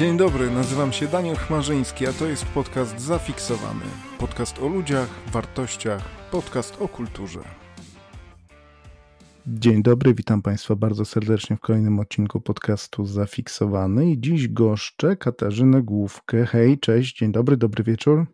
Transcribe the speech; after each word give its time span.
Dzień 0.00 0.16
dobry, 0.16 0.50
nazywam 0.50 0.92
się 0.92 1.06
Daniel 1.06 1.36
Chmarzyński, 1.36 2.06
a 2.06 2.12
to 2.12 2.26
jest 2.26 2.44
podcast 2.44 3.00
Zafiksowany. 3.00 3.84
Podcast 4.18 4.58
o 4.58 4.68
ludziach, 4.68 5.08
wartościach, 5.32 6.08
podcast 6.30 6.82
o 6.82 6.88
kulturze. 6.88 7.40
Dzień 9.46 9.82
dobry, 9.82 10.14
witam 10.14 10.42
Państwa 10.42 10.76
bardzo 10.76 11.04
serdecznie 11.04 11.56
w 11.56 11.60
kolejnym 11.60 11.98
odcinku 11.98 12.40
podcastu 12.40 13.06
Zafiksowany 13.06 14.10
i 14.10 14.20
dziś 14.20 14.48
goszczę 14.48 15.16
Katarzynę 15.16 15.82
Główkę. 15.82 16.46
Hej, 16.46 16.78
cześć, 16.78 17.18
dzień 17.18 17.32
dobry, 17.32 17.56
dobry 17.56 17.84
wieczór. 17.84 18.26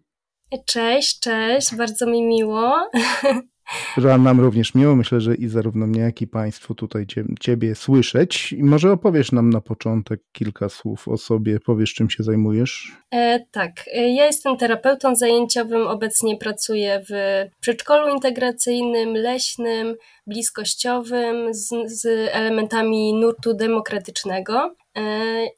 Cześć, 0.67 1.21
cześć, 1.21 1.77
bardzo 1.77 2.07
mi 2.07 2.27
miło. 2.27 2.91
Że 3.97 4.19
nam 4.19 4.41
również 4.41 4.75
miło, 4.75 4.97
myślę, 4.97 5.21
że 5.21 5.35
i 5.35 5.49
zarówno 5.49 5.87
mnie, 5.87 6.01
jak 6.01 6.23
i 6.23 6.27
Państwu 6.27 6.75
tutaj 6.75 7.07
cie, 7.07 7.25
Ciebie 7.41 7.75
słyszeć. 7.75 8.53
I 8.53 8.65
może 8.65 8.93
opowiesz 8.93 9.33
nam 9.33 9.51
na 9.51 9.61
początek 9.61 10.21
kilka 10.33 10.69
słów 10.69 11.09
o 11.09 11.17
sobie, 11.17 11.61
powiesz 11.61 11.95
czym 11.95 12.11
się 12.11 12.23
zajmujesz? 12.23 12.93
E, 13.11 13.41
tak, 13.51 13.73
e, 13.95 14.15
ja 14.15 14.27
jestem 14.27 14.57
terapeutą 14.57 15.17
zajęciowym, 15.17 15.87
obecnie 15.87 16.37
pracuję 16.37 17.03
w 17.11 17.45
przedszkolu 17.61 18.09
integracyjnym, 18.09 19.15
leśnym, 19.15 19.95
bliskościowym 20.27 21.55
z, 21.55 21.69
z 21.87 22.07
elementami 22.33 23.15
nurtu 23.15 23.55
demokratycznego 23.55 24.75
e, 24.97 25.03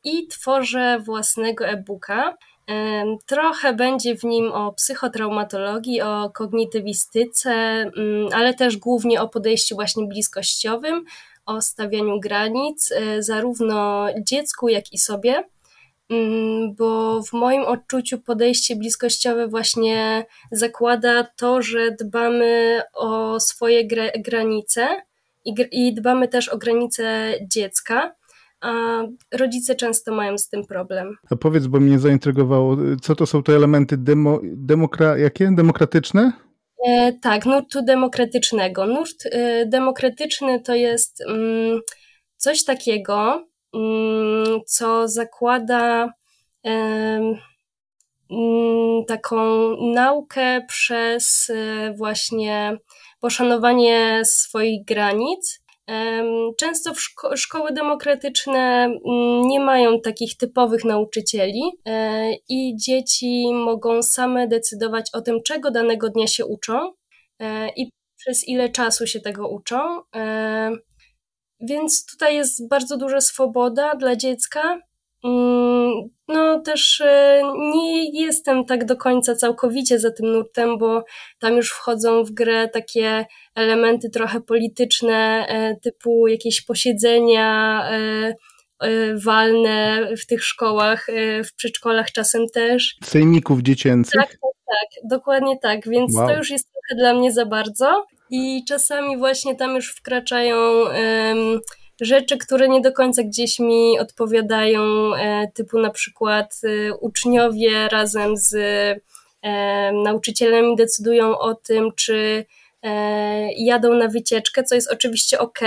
i 0.05 0.27
tworzę 0.27 1.03
własnego 1.07 1.67
e-booka 1.67 2.37
Trochę 3.27 3.73
będzie 3.73 4.17
w 4.17 4.25
nim 4.25 4.53
o 4.53 4.73
psychotraumatologii, 4.73 6.03
o 6.03 6.31
kognitywistyce, 6.31 7.51
mm, 7.51 8.29
ale 8.33 8.55
też 8.55 8.77
głównie 8.77 9.23
o 9.23 9.29
podejściu 9.29 9.75
właśnie 9.75 10.07
bliskościowym, 10.07 11.05
o 11.47 11.63
stawianiu 11.63 12.21
granic, 12.21 12.93
e, 12.93 13.23
zarówno 13.23 14.07
dziecku, 14.23 14.69
jak 14.69 14.93
i 14.93 14.99
sobie. 14.99 15.45
Mm, 16.11 16.75
bo 16.75 17.23
w 17.23 17.33
moim 17.33 17.63
odczuciu 17.63 18.19
podejście 18.19 18.77
bliskościowe 18.77 19.49
właśnie 19.49 20.27
zakłada 20.53 21.25
to, 21.37 21.63
że 21.63 21.91
dbamy 21.91 22.83
o 22.95 23.41
swoje 23.41 23.89
granice 24.19 24.89
i 25.73 25.95
dbamy 25.95 26.29
też 26.29 26.49
o 26.49 26.59
granice 26.59 27.35
dziecka 27.43 28.18
a 28.61 29.03
rodzice 29.33 29.75
często 29.75 30.15
mają 30.15 30.39
z 30.39 30.49
tym 30.49 30.67
problem. 30.67 31.17
A 31.31 31.37
powiedz, 31.37 31.67
bo 31.67 31.81
mnie 31.81 31.99
zaintrygowało, 31.99 32.77
co 33.03 33.15
to 33.15 33.27
są 33.27 33.43
te 33.43 33.57
elementy 33.57 33.97
demo, 33.97 34.41
demokra, 34.43 35.19
jakie? 35.19 35.51
demokratyczne? 35.55 36.33
E, 36.87 37.13
tak, 37.13 37.47
nurtu 37.47 37.83
demokratycznego. 37.83 38.87
Nurt 38.87 39.27
e, 39.27 39.67
demokratyczny 39.67 40.61
to 40.61 40.75
jest 40.75 41.21
mm, 41.29 41.81
coś 42.37 42.65
takiego, 42.65 43.47
mm, 43.75 44.61
co 44.67 45.09
zakłada 45.09 46.13
mm, 46.65 47.35
taką 49.07 49.37
naukę 49.95 50.61
przez 50.69 51.51
e, 51.55 51.95
właśnie 51.97 52.77
poszanowanie 53.21 54.23
swoich 54.25 54.85
granic 54.85 55.61
Często 56.59 56.95
szko 56.95 57.37
szkoły 57.37 57.73
demokratyczne 57.73 58.85
mm, 58.85 59.43
nie 59.43 59.61
mają 59.61 60.01
takich 60.01 60.37
typowych 60.37 60.85
nauczycieli 60.85 61.63
e, 61.87 62.33
i 62.49 62.77
dzieci 62.77 63.51
mogą 63.55 64.03
same 64.03 64.49
decydować 64.49 65.11
o 65.13 65.21
tym, 65.21 65.43
czego 65.43 65.71
danego 65.71 66.09
dnia 66.09 66.27
się 66.27 66.47
uczą 66.47 66.93
e, 67.41 67.69
i 67.77 67.91
przez 68.17 68.49
ile 68.49 68.69
czasu 68.69 69.07
się 69.07 69.21
tego 69.21 69.49
uczą. 69.49 70.03
E, 70.17 70.71
więc 71.61 72.07
tutaj 72.07 72.37
jest 72.37 72.69
bardzo 72.69 72.97
duża 72.97 73.21
swoboda 73.21 73.95
dla 73.95 74.17
dziecka. 74.17 74.81
Mm, 75.25 76.09
no 76.29 76.61
też 76.61 77.03
nie 77.75 78.23
jestem 78.23 78.65
tak 78.65 78.85
do 78.85 78.97
końca 78.97 79.35
całkowicie 79.35 79.99
za 79.99 80.11
tym 80.11 80.33
nurtem, 80.33 80.79
bo 80.79 81.05
tam 81.39 81.57
już 81.57 81.71
wchodzą 81.71 82.25
w 82.25 82.31
grę 82.31 82.69
takie 82.69 83.27
elementy 83.55 84.11
trochę 84.11 84.41
polityczne, 84.41 85.47
e, 85.49 85.77
typu 85.77 86.27
jakieś 86.27 86.61
posiedzenia 86.61 87.83
e, 87.91 88.35
e, 88.81 89.15
walne 89.15 90.09
w 90.17 90.27
tych 90.27 90.45
szkołach, 90.45 91.07
w 91.45 91.55
przedszkolach 91.57 92.13
czasem 92.13 92.47
też. 92.55 92.97
Sejmików 93.05 93.63
dziecięcych? 93.63 94.21
Tak, 94.21 94.31
tak, 94.31 94.39
tak, 94.67 95.11
dokładnie 95.11 95.59
tak, 95.63 95.89
więc 95.89 96.17
wow. 96.17 96.29
to 96.29 96.37
już 96.37 96.51
jest 96.51 96.69
trochę 96.73 97.01
dla 97.01 97.15
mnie 97.15 97.33
za 97.33 97.47
bardzo 97.47 98.07
i 98.31 98.65
czasami 98.69 99.17
właśnie 99.17 99.57
tam 99.57 99.75
już 99.75 99.95
wkraczają 99.95 100.57
um, 100.57 101.61
rzeczy, 102.01 102.39
które 102.39 102.69
nie 102.69 102.81
do 102.81 102.93
końca 102.93 103.23
gdzieś 103.23 103.59
mi 103.59 103.99
odpowiadają, 103.99 104.83
typu 105.55 105.81
na 105.81 105.91
przykład 105.91 106.61
uczniowie 107.01 107.89
razem 107.89 108.37
z 108.37 108.57
nauczycielami 110.05 110.77
decydują 110.77 111.39
o 111.39 111.55
tym, 111.55 111.91
czy 111.97 112.47
E, 112.83 113.53
jadą 113.53 113.95
na 113.95 114.09
wycieczkę, 114.09 114.63
co 114.63 114.75
jest 114.75 114.93
oczywiście 114.93 115.39
ok, 115.39 115.59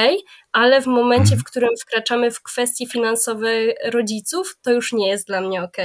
ale 0.52 0.82
w 0.82 0.88
momencie, 0.88 1.30
w 1.30 1.32
mhm. 1.32 1.44
którym 1.44 1.70
wkraczamy 1.82 2.32
w 2.32 2.42
kwestie 2.42 2.88
finansowe 2.88 3.50
rodziców, 3.86 4.58
to 4.62 4.72
już 4.72 4.94
nie 4.94 5.10
jest 5.10 5.28
dla 5.28 5.42
mnie 5.42 5.64
ok. 5.64 5.78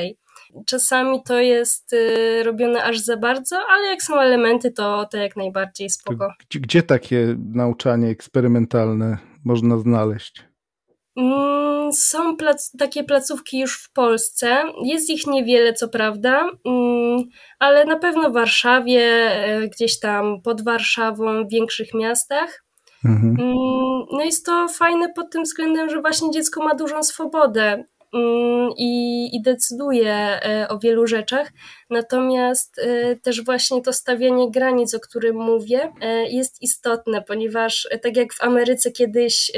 Czasami 0.67 1.23
to 1.23 1.41
jest 1.41 1.97
robione 2.45 2.84
aż 2.84 2.99
za 2.99 3.17
bardzo, 3.17 3.57
ale 3.71 3.87
jak 3.87 4.03
są 4.03 4.21
elementy, 4.21 4.73
to, 4.73 5.07
to 5.11 5.17
jak 5.17 5.37
najbardziej 5.37 5.91
spoko. 5.91 6.33
Gdzie, 6.49 6.61
gdzie 6.61 6.83
takie 6.83 7.37
nauczanie 7.53 8.09
eksperymentalne 8.09 9.19
można 9.47 9.79
znaleźć? 9.79 10.45
Mm, 11.17 11.93
są 11.93 12.37
plac, 12.37 12.73
takie 12.79 13.05
placówki 13.05 13.61
już 13.61 13.83
w 13.83 13.93
Polsce. 13.93 14.62
Jest 14.83 15.11
ich 15.11 15.27
niewiele, 15.27 15.73
co 15.73 15.89
prawda, 15.89 16.51
mm, 16.65 17.25
ale 17.59 17.84
na 17.84 17.97
pewno 17.97 18.31
w 18.31 18.33
Warszawie, 18.33 19.03
e, 19.03 19.69
gdzieś 19.69 20.01
tam 20.01 20.43
pod 20.43 20.65
Warszawą, 20.65 21.45
w 21.45 21.51
większych 21.51 21.95
miastach. 21.95 22.65
Mhm. 23.05 23.37
Mm, 23.41 24.07
no 24.12 24.25
jest 24.25 24.47
to 24.47 24.69
fajne 24.69 25.12
pod 25.12 25.31
tym 25.31 25.43
względem, 25.43 25.91
że 25.91 26.01
właśnie 26.01 26.31
dziecko 26.31 26.65
ma 26.65 26.75
dużą 26.75 27.03
swobodę 27.03 27.84
i, 28.77 29.31
i 29.37 29.43
decyduje 29.43 30.15
e, 30.15 30.69
o 30.69 30.78
wielu 30.78 31.06
rzeczach. 31.06 31.53
Natomiast 31.91 32.78
e, 32.78 33.16
też 33.16 33.44
właśnie 33.44 33.82
to 33.82 33.93
stawianie 33.93 34.50
granic, 34.50 34.94
o 34.94 35.00
którym 35.00 35.37
mówię, 35.37 35.93
jest 36.31 36.62
istotne, 36.62 37.22
ponieważ 37.22 37.88
tak 38.03 38.16
jak 38.16 38.34
w 38.34 38.43
Ameryce 38.43 38.91
kiedyś 38.91 39.53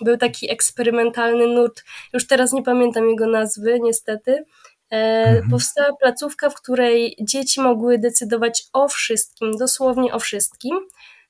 był 0.00 0.16
taki 0.16 0.50
eksperymentalny 0.50 1.46
nurt, 1.46 1.84
już 2.12 2.26
teraz 2.26 2.52
nie 2.52 2.62
pamiętam 2.62 3.08
jego 3.08 3.26
nazwy, 3.26 3.80
niestety. 3.82 4.44
E, 4.90 5.24
mhm. 5.26 5.50
Powstała 5.50 5.96
placówka, 6.00 6.50
w 6.50 6.54
której 6.54 7.16
dzieci 7.20 7.60
mogły 7.60 7.98
decydować 7.98 8.64
o 8.72 8.88
wszystkim, 8.88 9.56
dosłownie 9.56 10.14
o 10.14 10.18
wszystkim. 10.18 10.76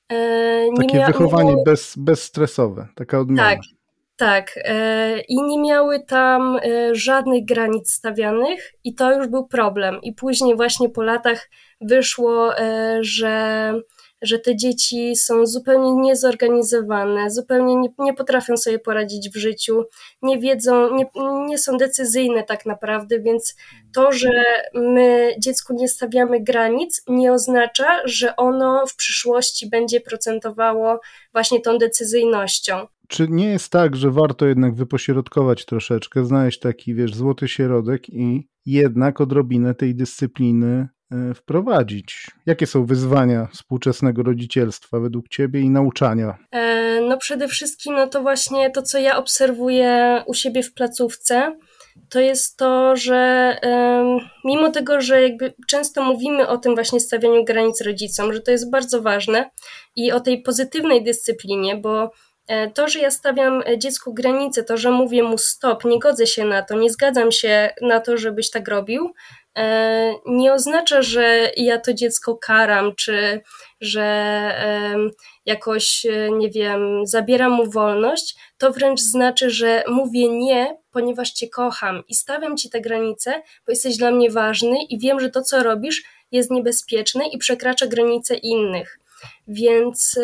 E, 0.09 0.69
nie 0.69 0.87
Takie 0.87 1.05
wychowanie 1.05 1.55
nie... 1.55 1.63
bez, 1.63 1.93
bezstresowe, 1.97 2.87
taka 2.95 3.19
odmiana. 3.19 3.49
Tak, 3.49 3.59
tak. 4.21 4.53
E, 4.55 5.19
I 5.21 5.41
nie 5.41 5.59
miały 5.59 5.99
tam 5.99 6.59
żadnych 6.91 7.45
granic 7.45 7.91
stawianych, 7.91 8.73
i 8.83 8.95
to 8.95 9.15
już 9.17 9.27
był 9.27 9.47
problem. 9.47 9.99
I 10.01 10.13
później, 10.13 10.55
właśnie 10.55 10.89
po 10.89 11.01
latach, 11.01 11.49
wyszło, 11.81 12.51
że 13.01 13.73
że 14.21 14.39
te 14.39 14.55
dzieci 14.55 15.15
są 15.15 15.45
zupełnie 15.45 15.93
niezorganizowane, 15.93 17.31
zupełnie 17.31 17.75
nie, 17.75 17.89
nie 17.99 18.13
potrafią 18.13 18.57
sobie 18.57 18.79
poradzić 18.79 19.29
w 19.29 19.37
życiu, 19.37 19.83
nie 20.21 20.39
wiedzą, 20.39 20.95
nie, 20.95 21.05
nie 21.47 21.57
są 21.57 21.77
decyzyjne 21.77 22.43
tak 22.43 22.65
naprawdę, 22.65 23.19
więc 23.19 23.55
to, 23.93 24.11
że 24.11 24.29
my 24.73 25.35
dziecku 25.39 25.73
nie 25.73 25.87
stawiamy 25.87 26.39
granic, 26.39 27.03
nie 27.07 27.33
oznacza, 27.33 28.01
że 28.05 28.35
ono 28.35 28.87
w 28.87 28.95
przyszłości 28.95 29.69
będzie 29.69 30.01
procentowało 30.01 30.99
właśnie 31.33 31.61
tą 31.61 31.77
decyzyjnością. 31.77 32.87
Czy 33.11 33.27
nie 33.27 33.49
jest 33.49 33.71
tak, 33.71 33.95
że 33.95 34.11
warto 34.11 34.45
jednak 34.45 34.75
wypośrodkować 34.75 35.65
troszeczkę, 35.65 36.25
znaleźć 36.25 36.59
taki, 36.59 36.95
wiesz, 36.95 37.15
złoty 37.15 37.47
środek 37.47 38.09
i 38.09 38.47
jednak 38.65 39.21
odrobinę 39.21 39.75
tej 39.75 39.95
dyscypliny 39.95 40.87
E, 41.11 41.33
wprowadzić? 41.33 42.27
Jakie 42.45 42.67
są 42.67 42.85
wyzwania 42.85 43.47
współczesnego 43.53 44.23
rodzicielstwa 44.23 44.99
według 44.99 45.29
Ciebie 45.29 45.61
i 45.61 45.69
nauczania? 45.69 46.37
E, 46.51 47.01
no 47.01 47.17
przede 47.17 47.47
wszystkim 47.47 47.95
no 47.95 48.07
to 48.07 48.21
właśnie 48.21 48.69
to, 48.69 48.81
co 48.81 48.97
ja 48.97 49.17
obserwuję 49.17 50.23
u 50.25 50.33
siebie 50.33 50.63
w 50.63 50.73
placówce, 50.73 51.57
to 52.09 52.19
jest 52.19 52.57
to, 52.57 52.95
że 52.95 53.57
mimo 54.45 54.71
tego, 54.71 55.01
że 55.01 55.21
jakby 55.21 55.53
często 55.67 56.03
mówimy 56.03 56.47
o 56.47 56.57
tym 56.57 56.75
właśnie 56.75 56.99
stawianiu 56.99 57.45
granic 57.45 57.81
rodzicom, 57.81 58.33
że 58.33 58.41
to 58.41 58.51
jest 58.51 58.71
bardzo 58.71 59.01
ważne 59.01 59.49
i 59.95 60.11
o 60.11 60.19
tej 60.19 60.41
pozytywnej 60.41 61.03
dyscyplinie, 61.03 61.77
bo 61.77 62.11
to, 62.73 62.87
że 62.87 62.99
ja 62.99 63.11
stawiam 63.11 63.63
dziecku 63.77 64.13
granice, 64.13 64.63
to, 64.63 64.77
że 64.77 64.91
mówię 64.91 65.23
mu 65.23 65.37
stop, 65.37 65.85
nie 65.85 65.99
godzę 65.99 66.27
się 66.27 66.45
na 66.45 66.61
to, 66.61 66.75
nie 66.75 66.89
zgadzam 66.89 67.31
się 67.31 67.69
na 67.81 67.99
to, 67.99 68.17
żebyś 68.17 68.49
tak 68.49 68.67
robił, 68.67 69.13
e, 69.57 70.13
nie 70.25 70.53
oznacza, 70.53 71.01
że 71.01 71.51
ja 71.57 71.79
to 71.79 71.93
dziecko 71.93 72.37
karam, 72.37 72.95
czy 72.95 73.41
że 73.81 74.01
jakoś, 75.45 76.07
nie 76.31 76.49
wiem, 76.49 77.05
zabieram 77.05 77.51
mu 77.51 77.71
wolność. 77.71 78.35
To 78.57 78.71
wręcz 78.71 78.99
znaczy, 78.99 79.49
że 79.49 79.83
mówię 79.87 80.29
nie, 80.29 80.77
ponieważ 80.91 81.31
cię 81.31 81.49
kocham 81.49 82.03
i 82.07 82.15
stawiam 82.15 82.57
ci 82.57 82.69
te 82.69 82.81
granice, 82.81 83.33
bo 83.33 83.71
jesteś 83.71 83.97
dla 83.97 84.11
mnie 84.11 84.31
ważny 84.31 84.77
i 84.89 84.99
wiem, 84.99 85.19
że 85.19 85.29
to, 85.29 85.41
co 85.41 85.63
robisz, 85.63 86.03
jest 86.31 86.51
niebezpieczne 86.51 87.27
i 87.27 87.37
przekracza 87.37 87.87
granice 87.87 88.35
innych. 88.35 88.99
Więc 89.47 90.19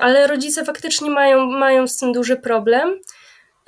ale 0.00 0.26
rodzice 0.26 0.64
faktycznie 0.64 1.10
mają, 1.10 1.46
mają 1.46 1.88
z 1.88 1.96
tym 1.96 2.12
duży 2.12 2.36
problem. 2.36 3.00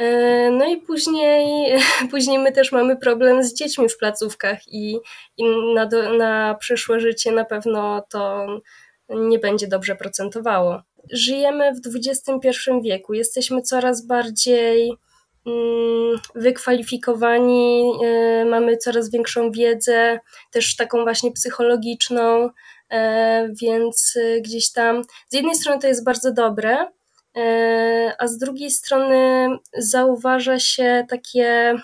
Y, 0.02 0.50
no 0.50 0.66
i 0.66 0.76
później, 0.76 1.72
później 2.10 2.38
my 2.38 2.52
też 2.52 2.72
mamy 2.72 2.96
problem 2.96 3.44
z 3.44 3.54
dziećmi 3.54 3.88
w 3.88 3.98
placówkach 3.98 4.58
i, 4.68 4.98
i 5.36 5.44
na, 5.74 5.88
na 6.18 6.54
przyszłe 6.54 7.00
życie 7.00 7.32
na 7.32 7.44
pewno 7.44 8.02
to 8.10 8.46
nie 9.08 9.38
będzie 9.38 9.68
dobrze 9.68 9.96
procentowało. 9.96 10.82
Żyjemy 11.12 11.72
w 11.74 11.80
XXI 11.96 12.50
wieku, 12.82 13.14
jesteśmy 13.14 13.62
coraz 13.62 14.06
bardziej 14.06 14.92
mm, 15.46 16.18
wykwalifikowani, 16.34 17.92
y, 18.42 18.44
mamy 18.44 18.76
coraz 18.76 19.10
większą 19.10 19.50
wiedzę, 19.50 20.20
też 20.50 20.76
taką 20.76 21.02
właśnie 21.02 21.32
psychologiczną, 21.32 22.50
więc 23.62 24.14
e, 24.16 24.40
gdzieś 24.40 24.72
tam 24.72 25.02
z 25.28 25.34
jednej 25.34 25.54
strony 25.54 25.80
to 25.80 25.86
jest 25.86 26.04
bardzo 26.04 26.32
dobre, 26.32 26.86
e, 27.36 28.14
a 28.18 28.28
z 28.28 28.38
drugiej 28.38 28.70
strony 28.70 29.48
zauważa 29.78 30.58
się 30.58 31.04
takie 31.08 31.74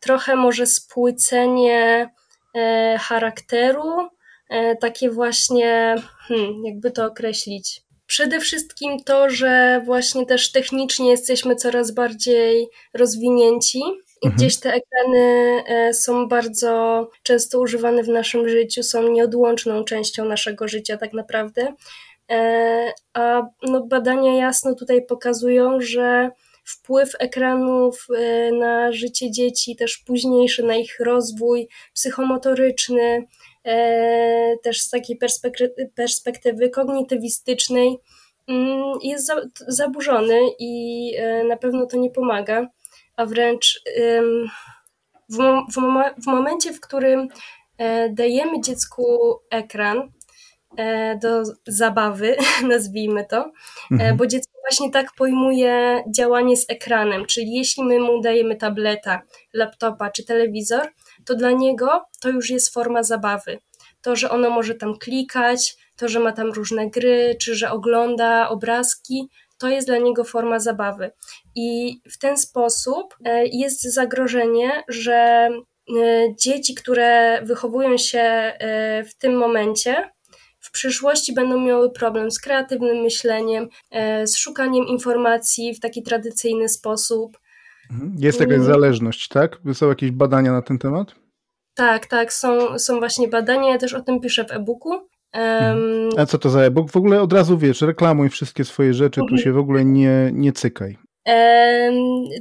trochę 0.00 0.36
może 0.36 0.66
spłycenie 0.66 2.10
charakteru, 2.98 4.08
takie 4.80 5.10
właśnie, 5.10 5.94
hmm, 6.28 6.64
jakby 6.64 6.90
to 6.90 7.06
określić. 7.06 7.82
Przede 8.06 8.40
wszystkim 8.40 9.02
to, 9.04 9.30
że 9.30 9.82
właśnie 9.84 10.26
też 10.26 10.52
technicznie 10.52 11.10
jesteśmy 11.10 11.56
coraz 11.56 11.90
bardziej 11.90 12.68
rozwinięci, 12.94 13.82
i 14.22 14.26
mhm. 14.26 14.36
gdzieś 14.36 14.60
te 14.60 14.72
ekrany 14.72 15.62
e, 15.66 15.94
są 15.94 16.28
bardzo 16.28 17.10
często 17.22 17.60
używane 17.60 18.02
w 18.02 18.08
naszym 18.08 18.48
życiu, 18.48 18.82
są 18.82 19.08
nieodłączną 19.08 19.84
częścią 19.84 20.24
naszego 20.24 20.68
życia 20.68 20.96
tak 20.96 21.12
naprawdę. 21.12 21.74
E, 22.30 22.92
a 23.14 23.42
no, 23.62 23.86
badania 23.86 24.34
jasno 24.34 24.74
tutaj 24.74 25.06
pokazują, 25.06 25.80
że 25.80 26.30
wpływ 26.64 27.12
ekranów 27.18 28.06
e, 28.16 28.52
na 28.52 28.92
życie 28.92 29.30
dzieci, 29.30 29.76
też 29.76 29.98
późniejszy, 29.98 30.62
na 30.62 30.76
ich 30.76 31.00
rozwój 31.00 31.68
psychomotoryczny, 31.94 33.26
też 34.62 34.80
z 34.80 34.90
takiej 34.90 35.18
perspektywy 35.94 36.70
kognitywistycznej, 36.70 37.98
mm, 38.48 38.98
jest 39.02 39.32
zaburzony 39.66 40.40
i 40.58 41.12
na 41.48 41.56
pewno 41.56 41.86
to 41.86 41.96
nie 41.96 42.10
pomaga 42.10 42.68
a 43.18 43.26
wręcz 43.26 43.82
w, 45.28 45.36
w, 45.72 45.76
w 46.22 46.26
momencie, 46.26 46.72
w 46.72 46.80
którym 46.80 47.28
e, 47.78 48.08
dajemy 48.08 48.60
dziecku 48.60 49.04
ekran 49.50 50.12
e, 50.76 51.16
do 51.16 51.42
zabawy, 51.66 52.36
nazwijmy 52.72 53.24
to, 53.24 53.36
e, 53.36 53.52
mhm. 53.90 54.16
bo 54.16 54.26
dziecko 54.26 54.52
właśnie 54.68 54.90
tak 54.90 55.14
pojmuje 55.16 56.04
działanie 56.16 56.56
z 56.56 56.70
ekranem, 56.70 57.26
czyli 57.26 57.54
jeśli 57.54 57.84
my 57.84 58.00
mu 58.00 58.20
dajemy 58.20 58.56
tableta, 58.56 59.22
laptopa 59.52 60.10
czy 60.10 60.24
telewizor, 60.24 60.88
to 61.24 61.34
dla 61.34 61.50
niego 61.50 62.04
to 62.20 62.28
już 62.28 62.50
jest 62.50 62.74
forma 62.74 63.02
zabawy. 63.02 63.58
To, 64.02 64.16
że 64.16 64.30
ono 64.30 64.50
może 64.50 64.74
tam 64.74 64.98
klikać, 64.98 65.76
to, 65.96 66.08
że 66.08 66.20
ma 66.20 66.32
tam 66.32 66.52
różne 66.52 66.90
gry, 66.90 67.36
czy 67.40 67.54
że 67.54 67.70
ogląda 67.70 68.48
obrazki, 68.48 69.28
to 69.58 69.68
jest 69.68 69.88
dla 69.88 69.98
niego 69.98 70.24
forma 70.24 70.58
zabawy. 70.58 71.10
I 71.54 72.00
w 72.10 72.18
ten 72.18 72.36
sposób 72.36 73.16
e, 73.24 73.46
jest 73.46 73.94
zagrożenie, 73.94 74.82
że 74.88 75.14
e, 75.14 75.50
dzieci, 76.40 76.74
które 76.74 77.40
wychowują 77.42 77.98
się 77.98 78.18
e, 78.18 79.04
w 79.04 79.14
tym 79.18 79.36
momencie, 79.36 80.10
w 80.60 80.70
przyszłości 80.70 81.34
będą 81.34 81.60
miały 81.60 81.90
problem 81.90 82.30
z 82.30 82.40
kreatywnym 82.40 82.96
myśleniem, 82.96 83.68
z 84.24 84.36
szukaniem 84.36 84.86
informacji 84.86 85.74
w 85.74 85.80
taki 85.80 86.02
tradycyjny 86.02 86.68
sposób. 86.68 87.38
Mhm. 87.90 88.14
Jest 88.18 88.40
jakaś 88.40 88.60
zależność, 88.60 89.28
tak? 89.28 89.58
Są 89.72 89.88
jakieś 89.88 90.10
badania 90.10 90.52
na 90.52 90.62
ten 90.62 90.78
temat? 90.78 91.14
Tak, 91.74 92.06
tak, 92.06 92.32
są, 92.32 92.78
są 92.78 92.98
właśnie 92.98 93.28
badania, 93.28 93.70
ja 93.70 93.78
też 93.78 93.94
o 93.94 94.00
tym 94.00 94.20
piszę 94.20 94.44
w 94.44 94.52
e-booku. 94.52 95.08
Um, 95.38 96.08
A 96.16 96.26
co 96.26 96.38
to 96.38 96.50
za 96.50 96.60
e-book? 96.60 96.90
W 96.90 96.96
ogóle 96.96 97.22
od 97.22 97.32
razu 97.32 97.58
wiesz, 97.58 97.82
reklamuj 97.82 98.28
wszystkie 98.28 98.64
swoje 98.64 98.94
rzeczy, 98.94 99.20
tu 99.20 99.24
mhm. 99.24 99.42
się 99.42 99.52
w 99.52 99.58
ogóle 99.58 99.84
nie, 99.84 100.30
nie 100.32 100.52
cykaj. 100.52 100.98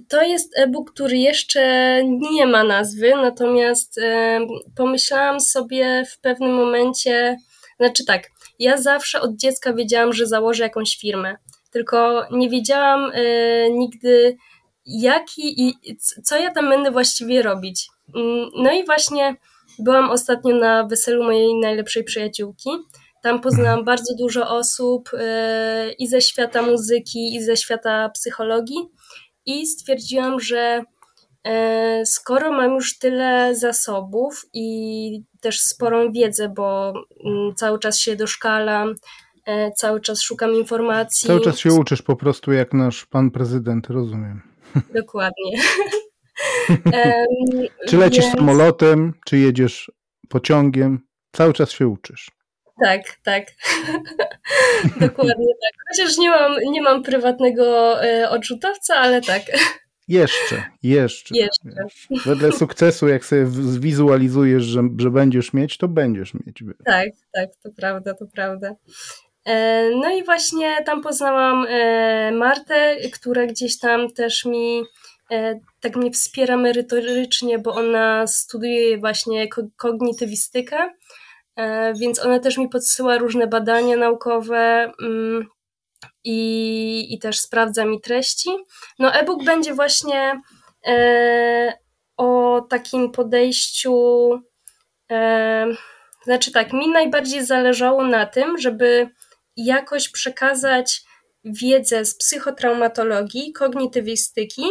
To 0.09 0.21
jest 0.21 0.59
e-book, 0.59 0.91
który 0.91 1.17
jeszcze 1.17 1.61
nie 2.05 2.45
ma 2.45 2.63
nazwy, 2.63 3.11
natomiast 3.11 3.99
pomyślałam 4.75 5.39
sobie 5.39 6.03
w 6.11 6.19
pewnym 6.19 6.55
momencie, 6.55 7.37
znaczy 7.79 8.05
tak, 8.05 8.29
ja 8.59 8.77
zawsze 8.77 9.21
od 9.21 9.35
dziecka 9.35 9.73
wiedziałam, 9.73 10.13
że 10.13 10.27
założę 10.27 10.63
jakąś 10.63 10.97
firmę, 10.97 11.35
tylko 11.71 12.27
nie 12.31 12.49
wiedziałam 12.49 13.11
e, 13.13 13.69
nigdy, 13.69 14.37
jaki 14.85 15.67
i 15.67 15.73
co 16.23 16.37
ja 16.37 16.51
tam 16.51 16.69
będę 16.69 16.91
właściwie 16.91 17.41
robić. 17.41 17.87
Mm, 18.15 18.49
no 18.55 18.71
i 18.73 18.85
właśnie 18.85 19.35
Byłam 19.79 20.09
ostatnio 20.09 20.55
na 20.55 20.87
weselu 20.87 21.23
mojej 21.23 21.55
najlepszej 21.59 22.03
przyjaciółki. 22.03 22.69
Tam 23.23 23.41
poznałam 23.41 23.85
bardzo 23.85 24.15
dużo 24.15 24.49
osób 24.49 25.09
yy, 25.13 25.91
i 25.91 26.07
ze 26.07 26.21
świata 26.21 26.61
muzyki, 26.61 27.35
i 27.35 27.43
ze 27.43 27.57
świata 27.57 28.09
psychologii, 28.09 28.77
i 29.45 29.65
stwierdziłam, 29.65 30.39
że 30.39 30.83
yy, 31.45 32.05
skoro 32.05 32.51
mam 32.51 32.73
już 32.73 32.99
tyle 32.99 33.55
zasobów 33.55 34.45
i 34.53 35.23
też 35.41 35.59
sporą 35.61 36.11
wiedzę, 36.11 36.49
bo 36.49 36.93
yy, 37.23 37.53
cały 37.55 37.79
czas 37.79 37.99
się 37.99 38.15
doszkalam, 38.15 38.95
e, 39.45 39.71
cały 39.71 40.01
czas 40.01 40.21
szukam 40.21 40.53
informacji. 40.55 41.27
Cały 41.27 41.41
czas 41.41 41.59
się 41.59 41.73
uczysz 41.73 42.01
po 42.01 42.15
prostu 42.15 42.51
jak 42.51 42.73
nasz 42.73 43.05
pan 43.05 43.31
prezydent, 43.31 43.87
rozumiem. 43.87 44.41
Dokładnie. 45.01 45.51
czy 47.87 47.97
lecisz 47.97 48.23
więc... 48.23 48.35
samolotem, 48.35 49.13
czy 49.25 49.37
jedziesz 49.37 49.91
pociągiem, 50.29 50.99
cały 51.31 51.53
czas 51.53 51.71
się 51.71 51.87
uczysz. 51.87 52.31
Tak, 52.83 53.01
tak. 53.23 53.45
Dokładnie 54.99 55.53
tak. 55.61 55.73
Chociaż 55.89 56.17
nie 56.17 56.29
mam, 56.29 56.55
nie 56.71 56.81
mam 56.81 57.03
prywatnego 57.03 57.95
e, 58.03 58.29
odrzutowca, 58.29 58.95
ale 58.95 59.21
tak. 59.21 59.41
Jeszcze, 60.07 60.63
jeszcze. 60.83 61.35
Jeszcze. 61.37 61.69
Wedle 62.25 62.51
sukcesu, 62.51 63.07
jak 63.07 63.25
sobie 63.25 63.45
zwizualizujesz, 63.47 64.63
że, 64.63 64.81
że 64.97 65.09
będziesz 65.09 65.53
mieć, 65.53 65.77
to 65.77 65.87
będziesz 65.87 66.33
mieć. 66.33 66.63
Tak, 66.85 67.09
tak, 67.33 67.49
to 67.63 67.69
prawda, 67.77 68.13
to 68.13 68.25
prawda. 68.35 68.75
E, 69.45 69.89
no 69.89 70.09
i 70.09 70.23
właśnie 70.23 70.83
tam 70.85 71.01
poznałam 71.01 71.65
e, 71.69 72.31
Martę, 72.31 72.95
która 73.13 73.45
gdzieś 73.45 73.79
tam 73.79 74.09
też 74.09 74.45
mi 74.45 74.83
tak 75.79 75.95
mnie 75.95 76.11
wspiera 76.11 76.57
merytorycznie, 76.57 77.59
bo 77.59 77.73
ona 77.73 78.27
studiuje 78.27 78.97
właśnie 78.97 79.47
kognitywistykę, 79.77 80.93
e, 81.55 81.93
więc 81.93 82.25
ona 82.25 82.39
też 82.39 82.57
mi 82.57 82.69
podsyła 82.69 83.17
różne 83.17 83.47
badania 83.47 83.97
naukowe 83.97 84.91
mm, 85.01 85.47
i, 86.23 87.13
i 87.13 87.19
też 87.19 87.39
sprawdza 87.39 87.85
mi 87.85 88.01
treści. 88.01 88.49
No 88.99 89.13
e-book 89.13 89.43
będzie 89.43 89.73
właśnie 89.73 90.41
e, 90.87 91.73
o 92.17 92.61
takim 92.69 93.11
podejściu, 93.11 94.29
znaczy 96.23 96.51
tak, 96.51 96.73
mi 96.73 96.89
najbardziej 96.89 97.45
zależało 97.45 98.03
na 98.03 98.25
tym, 98.25 98.57
żeby 98.57 99.09
jakoś 99.57 100.09
przekazać 100.09 101.01
wiedzę 101.45 102.05
z 102.05 102.17
psychotraumatologii, 102.17 103.53
kognitywistyki, 103.53 104.63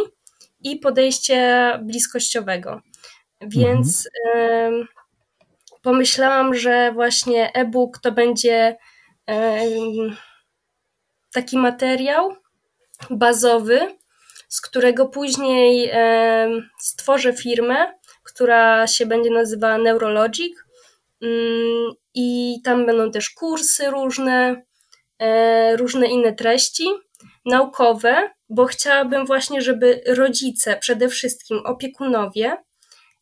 i 0.59 0.75
podejście 0.79 1.71
bliskościowego. 1.83 2.81
Więc 3.41 4.09
mhm. 4.25 4.73
y, 4.73 4.87
pomyślałam, 5.81 6.55
że 6.55 6.91
właśnie 6.91 7.53
e-book 7.53 7.99
to 7.99 8.11
będzie 8.11 8.77
y, 9.29 9.33
taki 11.33 11.57
materiał 11.57 12.35
bazowy, 13.09 13.97
z 14.49 14.61
którego 14.61 15.07
później 15.07 15.89
y, 15.89 16.63
stworzę 16.79 17.33
firmę, 17.33 17.93
która 18.23 18.87
się 18.87 19.05
będzie 19.05 19.29
nazywała 19.29 19.77
Neurologic. 19.77 20.57
Mm, 21.21 21.91
I 22.13 22.57
tam 22.63 22.85
będą 22.85 23.11
też 23.11 23.29
kursy 23.29 23.89
różne, 23.89 24.63
różne 25.77 26.07
inne 26.07 26.33
treści 26.33 26.87
naukowe, 27.45 28.29
bo 28.49 28.65
chciałabym 28.65 29.25
właśnie, 29.25 29.61
żeby 29.61 30.01
rodzice, 30.07 30.77
przede 30.77 31.09
wszystkim 31.09 31.59
opiekunowie, 31.65 32.57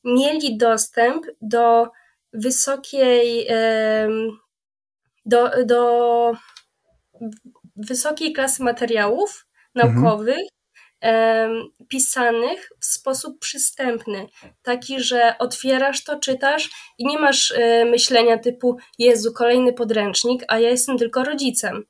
mieli 0.04 0.58
dostęp 0.58 1.26
do 1.42 1.90
wysokiej, 2.34 3.48
do, 5.26 5.66
do 5.66 6.32
wysokiej 7.76 8.34
klasy 8.34 8.64
materiałów 8.64 9.48
naukowych, 9.76 10.48
mhm. 11.02 11.68
pisanych 11.88 12.70
w 12.80 12.86
sposób 12.86 13.40
przystępny, 13.40 14.28
taki, 14.64 15.00
że 15.00 15.38
otwierasz 15.40 16.04
to, 16.04 16.20
czytasz 16.20 16.70
i 16.98 17.06
nie 17.06 17.20
masz 17.20 17.52
e, 17.52 17.86
myślenia 17.86 18.38
typu 18.38 18.78
Jezu, 19.00 19.34
kolejny 19.34 19.74
podręcznik, 19.74 20.44
a 20.48 20.60
ja 20.60 20.70
jestem 20.70 20.98
tylko 20.98 21.24
rodzicem. 21.24 21.84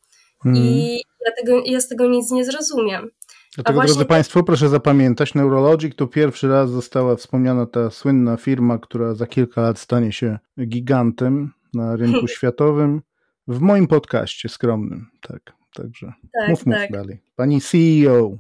Mhm. 0.46 0.66
I 0.66 1.02
ja, 1.26 1.32
tego, 1.32 1.64
ja 1.66 1.82
z 1.82 1.88
tego 1.88 2.08
nic 2.08 2.32
nie 2.32 2.46
zrozumiem. 2.46 3.12
Dlatego, 3.56 3.76
właśnie... 3.76 3.94
drodzy 3.94 4.06
Państwo, 4.06 4.44
proszę 4.44 4.70
zapamiętać, 4.70 5.34
Neurologic 5.34 5.96
to 5.96 6.08
pierwszy 6.08 6.48
raz 6.48 6.70
została 6.70 7.16
wspomniana 7.16 7.66
ta 7.66 7.90
słynna 7.90 8.38
firma, 8.38 8.78
która 8.78 9.14
za 9.14 9.28
kilka 9.28 9.62
lat 9.62 9.80
stanie 9.80 10.12
się 10.12 10.40
gigantem 10.68 11.54
na 11.74 11.96
rynku 12.02 12.28
światowym. 12.28 13.02
W 13.48 13.60
moim 13.60 13.88
podcaście 13.88 14.50
skromnym, 14.50 15.08
tak. 15.22 15.54
Także 15.74 16.14
tak, 16.40 16.50
mów, 16.50 16.66
mów 16.66 16.76
tak. 16.76 16.92
dalej. 16.92 17.22
Pani 17.36 17.62
CEO. 17.62 18.38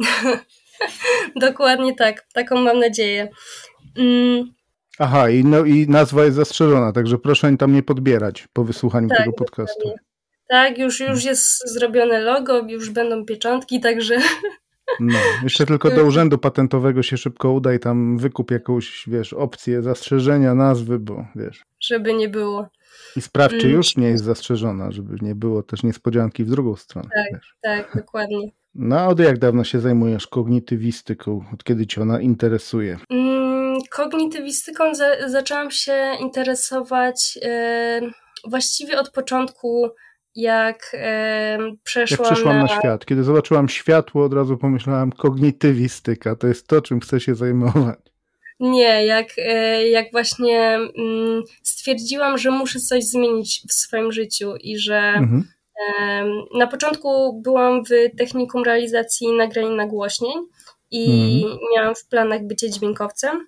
Dokładnie 1.40 1.94
tak, 1.94 2.26
taką 2.32 2.62
mam 2.62 2.78
nadzieję. 2.78 3.28
Mm. 3.96 4.52
Aha, 4.98 5.30
i, 5.30 5.44
no, 5.44 5.64
i 5.64 5.88
nazwa 5.88 6.24
jest 6.24 6.36
zastrzeżona, 6.36 6.92
także 6.92 7.18
proszę 7.18 7.56
tam 7.56 7.72
nie 7.72 7.82
podbierać 7.82 8.48
po 8.52 8.64
wysłuchaniu 8.64 9.08
tak, 9.08 9.18
tego 9.18 9.32
podcastu. 9.32 9.78
Dokładnie. 9.78 10.07
Tak, 10.48 10.78
już, 10.78 11.00
już 11.00 11.24
jest 11.24 11.72
zrobione 11.74 12.20
logo, 12.20 12.62
już 12.68 12.90
będą 12.90 13.24
pieczątki, 13.24 13.80
także. 13.80 14.18
No, 15.00 15.18
jeszcze 15.42 15.66
tylko 15.72 15.90
do 15.90 16.04
urzędu 16.04 16.38
patentowego 16.38 17.02
się 17.02 17.16
szybko 17.16 17.52
uda 17.52 17.74
i 17.74 17.78
tam 17.78 18.18
wykup 18.18 18.50
jakąś, 18.50 19.04
wiesz, 19.06 19.32
opcję 19.32 19.82
zastrzeżenia 19.82 20.54
nazwy, 20.54 20.98
bo 20.98 21.26
wiesz. 21.36 21.62
Żeby 21.80 22.14
nie 22.14 22.28
było. 22.28 22.68
I 23.16 23.20
sprawdź, 23.20 23.54
czy 23.54 23.66
mm. 23.66 23.76
już 23.76 23.96
nie 23.96 24.08
jest 24.08 24.24
zastrzeżona, 24.24 24.90
żeby 24.90 25.16
nie 25.22 25.34
było 25.34 25.62
też 25.62 25.82
niespodzianki 25.82 26.44
w 26.44 26.50
drugą 26.50 26.76
stronę. 26.76 27.08
Tak, 27.14 27.32
wiesz. 27.32 27.54
tak, 27.62 27.92
dokładnie. 27.96 28.50
No, 28.74 29.00
a 29.00 29.06
od 29.06 29.20
jak 29.20 29.38
dawno 29.38 29.64
się 29.64 29.80
zajmujesz 29.80 30.26
kognitywistyką? 30.26 31.44
Od 31.54 31.64
kiedy 31.64 31.86
cię 31.86 32.02
ona 32.02 32.20
interesuje? 32.20 32.98
Mm, 33.10 33.78
kognitywistyką 33.90 34.94
za 34.94 35.28
zaczęłam 35.28 35.70
się 35.70 36.12
interesować 36.20 37.38
właściwie 38.44 38.98
od 38.98 39.10
początku 39.10 39.88
jak 40.38 40.96
przeszłam, 41.84 42.34
jak 42.36 42.44
na... 42.44 42.62
na... 42.62 42.68
świat. 42.68 43.06
Kiedy 43.06 43.24
zobaczyłam 43.24 43.68
światło, 43.68 44.24
od 44.24 44.34
razu 44.34 44.56
pomyślałam 44.56 45.12
kognitywistyka, 45.12 46.36
to 46.36 46.46
jest 46.46 46.66
to, 46.66 46.82
czym 46.82 47.00
chcę 47.00 47.20
się 47.20 47.34
zajmować. 47.34 47.98
Nie, 48.60 49.06
jak, 49.06 49.26
e, 49.36 49.88
jak 49.88 50.12
właśnie 50.12 50.78
mm, 50.98 51.42
stwierdziłam, 51.62 52.38
że 52.38 52.50
muszę 52.50 52.78
coś 52.78 53.04
zmienić 53.04 53.62
w 53.68 53.72
swoim 53.72 54.12
życiu 54.12 54.54
i 54.60 54.78
że 54.78 54.98
mhm. 54.98 55.44
na 56.54 56.66
początku 56.66 57.40
byłam 57.42 57.84
w 57.84 58.16
technikum 58.18 58.64
realizacji 58.64 59.32
nagrań 59.32 59.74
nagłośnień 59.74 60.38
i 60.90 61.34
mhm. 61.42 61.58
miałam 61.76 61.94
w 61.94 62.06
planach 62.06 62.46
bycie 62.46 62.70
dźwiękowcem. 62.70 63.46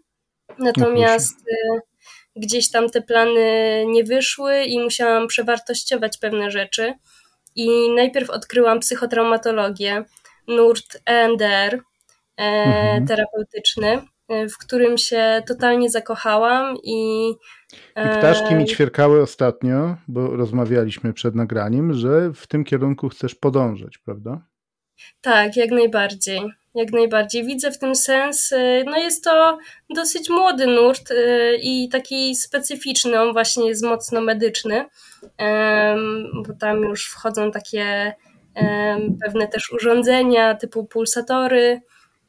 Natomiast 0.59 1.37
no 1.68 1.80
gdzieś 2.40 2.70
tam 2.70 2.90
te 2.90 3.02
plany 3.02 3.85
nie 3.87 4.04
wyszły 4.04 4.64
i 4.64 4.80
musiałam 4.80 5.26
przewartościować 5.26 6.18
pewne 6.18 6.50
rzeczy. 6.50 6.94
I 7.56 7.90
najpierw 7.90 8.30
odkryłam 8.30 8.80
psychotraumatologię, 8.80 10.04
nurt 10.49 11.02
EMDR, 11.06 11.75
e, 11.75 11.80
mhm. 12.37 13.06
terapeutyczny, 13.06 14.02
e, 14.28 14.49
w 14.49 14.59
którym 14.59 14.99
się 14.99 15.42
totalnie 15.49 15.90
zakochałam 15.90 16.76
i. 16.85 17.30
I 17.97 18.18
ptaszki 18.18 18.54
mi 18.54 18.62
e, 18.62 18.66
ćwierkały 18.66 19.23
ostatnio, 19.23 19.97
bo 20.09 20.37
rozmawialiśmy 20.37 21.12
przed 21.12 21.35
nagraniem, 21.35 21.94
że 21.94 22.32
w 22.35 22.47
tym 22.47 22.64
kierunku 22.64 23.09
chcesz 23.09 23.35
podążać, 23.35 23.99
prawda? 23.99 24.47
Tak, 25.20 25.56
jak 25.56 25.70
najbardziej. 25.70 26.59
Jak 26.74 26.92
najbardziej 26.92 27.44
widzę 27.44 27.70
w 27.70 27.78
tym 27.78 27.94
sens. 27.94 28.52
Y, 28.52 28.84
no 28.86 28.98
jest 28.98 29.24
to 29.24 29.58
dosyć 29.90 30.30
młody 30.30 30.66
nurt 30.66 31.10
y, 31.10 31.58
i 31.62 31.88
taki 31.88 32.34
specyficzny, 32.34 33.20
on 33.20 33.32
właśnie 33.32 33.68
jest 33.68 33.84
mocno 33.84 34.20
medyczny, 34.20 34.84
bo 36.46 36.54
tam 36.60 36.82
już 36.82 37.06
wchodzą 37.06 37.50
takie 37.50 38.14
pewne 39.24 39.48
też 39.48 39.72
urządzenia 39.72 40.54
typu 40.54 40.84
pulsatory 40.84 41.80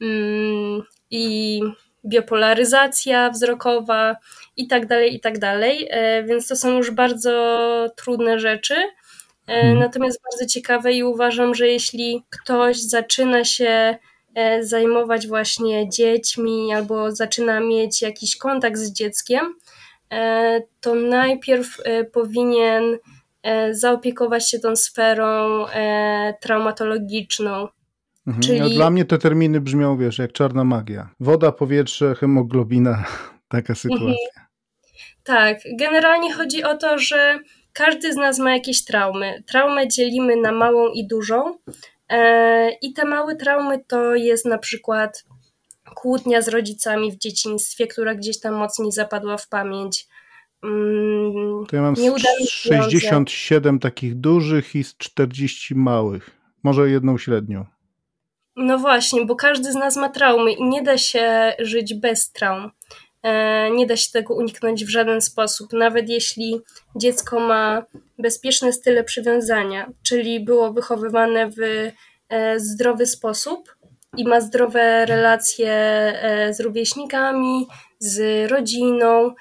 mm, 0.01 0.81
i 1.11 1.61
biopolaryzacja 2.05 3.29
wzrokowa 3.29 4.15
i 4.57 4.67
tak 4.67 4.85
dalej, 4.85 5.15
i 5.15 5.19
tak 5.19 5.39
dalej. 5.39 5.87
E, 5.91 6.23
więc 6.23 6.47
to 6.47 6.55
są 6.55 6.77
już 6.77 6.91
bardzo 6.91 7.31
trudne 7.95 8.39
rzeczy. 8.39 8.75
E, 8.75 9.53
mhm. 9.53 9.79
Natomiast 9.79 10.21
bardzo 10.31 10.53
ciekawe 10.53 10.93
i 10.93 11.03
uważam, 11.03 11.55
że 11.55 11.67
jeśli 11.67 12.23
ktoś 12.29 12.81
zaczyna 12.81 13.43
się 13.45 13.97
zajmować 14.61 15.27
właśnie 15.27 15.89
dziećmi 15.89 16.73
albo 16.73 17.11
zaczyna 17.11 17.59
mieć 17.59 18.01
jakiś 18.01 18.37
kontakt 18.37 18.77
z 18.77 18.91
dzieckiem, 18.91 19.55
e, 20.11 20.61
to 20.81 20.95
najpierw 20.95 21.77
e, 21.83 22.03
powinien 22.03 22.97
zaopiekować 23.71 24.49
się 24.49 24.59
tą 24.59 24.75
sferą 24.75 25.65
traumatologiczną. 26.41 27.67
Mhm. 28.27 28.43
Czyli... 28.43 28.59
No, 28.59 28.69
dla 28.69 28.89
mnie 28.89 29.05
te 29.05 29.17
terminy 29.17 29.61
brzmią, 29.61 29.97
wiesz, 29.97 30.19
jak 30.19 30.31
czarna 30.31 30.63
magia. 30.63 31.09
Woda, 31.19 31.51
powietrze, 31.51 32.15
hemoglobina, 32.15 33.03
taka 33.47 33.75
sytuacja. 33.75 34.07
Mhm. 34.07 34.47
Tak, 35.23 35.57
generalnie 35.79 36.33
chodzi 36.33 36.63
o 36.63 36.77
to, 36.77 36.99
że 36.99 37.39
każdy 37.73 38.13
z 38.13 38.15
nas 38.15 38.39
ma 38.39 38.53
jakieś 38.53 38.85
traumy. 38.85 39.43
Traumę 39.47 39.87
dzielimy 39.87 40.35
na 40.35 40.51
małą 40.51 40.87
i 40.87 41.07
dużą. 41.07 41.57
E, 42.11 42.71
I 42.81 42.93
te 42.93 43.05
małe 43.05 43.35
traumy 43.35 43.83
to 43.87 44.15
jest 44.15 44.45
na 44.45 44.57
przykład 44.57 45.25
kłótnia 45.95 46.41
z 46.41 46.47
rodzicami 46.47 47.11
w 47.11 47.17
dzieciństwie, 47.17 47.87
która 47.87 48.15
gdzieś 48.15 48.39
tam 48.39 48.53
mocniej 48.53 48.91
zapadła 48.91 49.37
w 49.37 49.47
pamięć. 49.47 50.07
Mm, 50.63 51.65
to 51.69 51.75
ja 51.75 51.81
mam 51.81 51.95
67 51.95 53.79
takich 53.79 54.15
dużych 54.15 54.75
i 54.75 54.83
40 54.97 55.75
małych. 55.75 56.29
Może 56.63 56.89
jedną 56.89 57.17
średnią. 57.17 57.65
No 58.55 58.77
właśnie, 58.77 59.25
bo 59.25 59.35
każdy 59.35 59.71
z 59.71 59.75
nas 59.75 59.95
ma 59.95 60.09
traumy 60.09 60.51
i 60.51 60.63
nie 60.63 60.83
da 60.83 60.97
się 60.97 61.53
żyć 61.59 61.93
bez 61.93 62.31
traum. 62.31 62.71
E, 63.23 63.71
nie 63.71 63.85
da 63.85 63.97
się 63.97 64.11
tego 64.11 64.35
uniknąć 64.35 64.85
w 64.85 64.89
żaden 64.89 65.21
sposób, 65.21 65.73
nawet 65.73 66.09
jeśli 66.09 66.61
dziecko 66.95 67.39
ma 67.39 67.85
bezpieczne 68.17 68.73
style 68.73 69.03
przywiązania, 69.03 69.89
czyli 70.03 70.39
było 70.39 70.73
wychowywane 70.73 71.49
w 71.49 71.59
e, 72.29 72.59
zdrowy 72.59 73.05
sposób 73.05 73.75
i 74.17 74.27
ma 74.27 74.41
zdrowe 74.41 75.05
relacje 75.05 75.73
e, 75.73 76.53
z 76.53 76.59
rówieśnikami, 76.59 77.67
z 77.99 78.51
rodziną, 78.51 79.33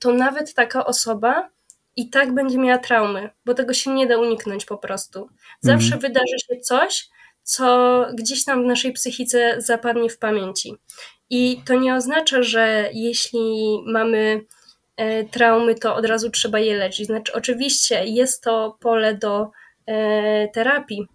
to 0.00 0.12
nawet 0.12 0.54
taka 0.54 0.86
osoba 0.86 1.50
i 1.96 2.10
tak 2.10 2.34
będzie 2.34 2.58
miała 2.58 2.78
traumy, 2.78 3.30
bo 3.44 3.54
tego 3.54 3.74
się 3.74 3.90
nie 3.90 4.06
da 4.06 4.18
uniknąć 4.18 4.64
po 4.64 4.78
prostu. 4.78 5.28
Zawsze 5.60 5.94
mhm. 5.94 6.00
wydarzy 6.00 6.36
się 6.48 6.60
coś, 6.60 7.08
co 7.42 8.06
gdzieś 8.14 8.44
tam 8.44 8.62
w 8.62 8.66
naszej 8.66 8.92
psychice 8.92 9.54
zapadnie 9.58 10.10
w 10.10 10.18
pamięci. 10.18 10.74
I 11.30 11.62
to 11.64 11.74
nie 11.74 11.94
oznacza, 11.94 12.42
że 12.42 12.90
jeśli 12.92 13.78
mamy 13.86 14.44
e, 14.96 15.24
traumy, 15.24 15.74
to 15.74 15.96
od 15.96 16.06
razu 16.06 16.30
trzeba 16.30 16.58
je 16.58 16.76
leczyć. 16.76 17.06
Znaczy, 17.06 17.32
oczywiście 17.32 18.04
jest 18.04 18.42
to 18.42 18.76
pole 18.80 19.14
do 19.14 19.50
e, 19.86 20.48
terapii 20.48 21.06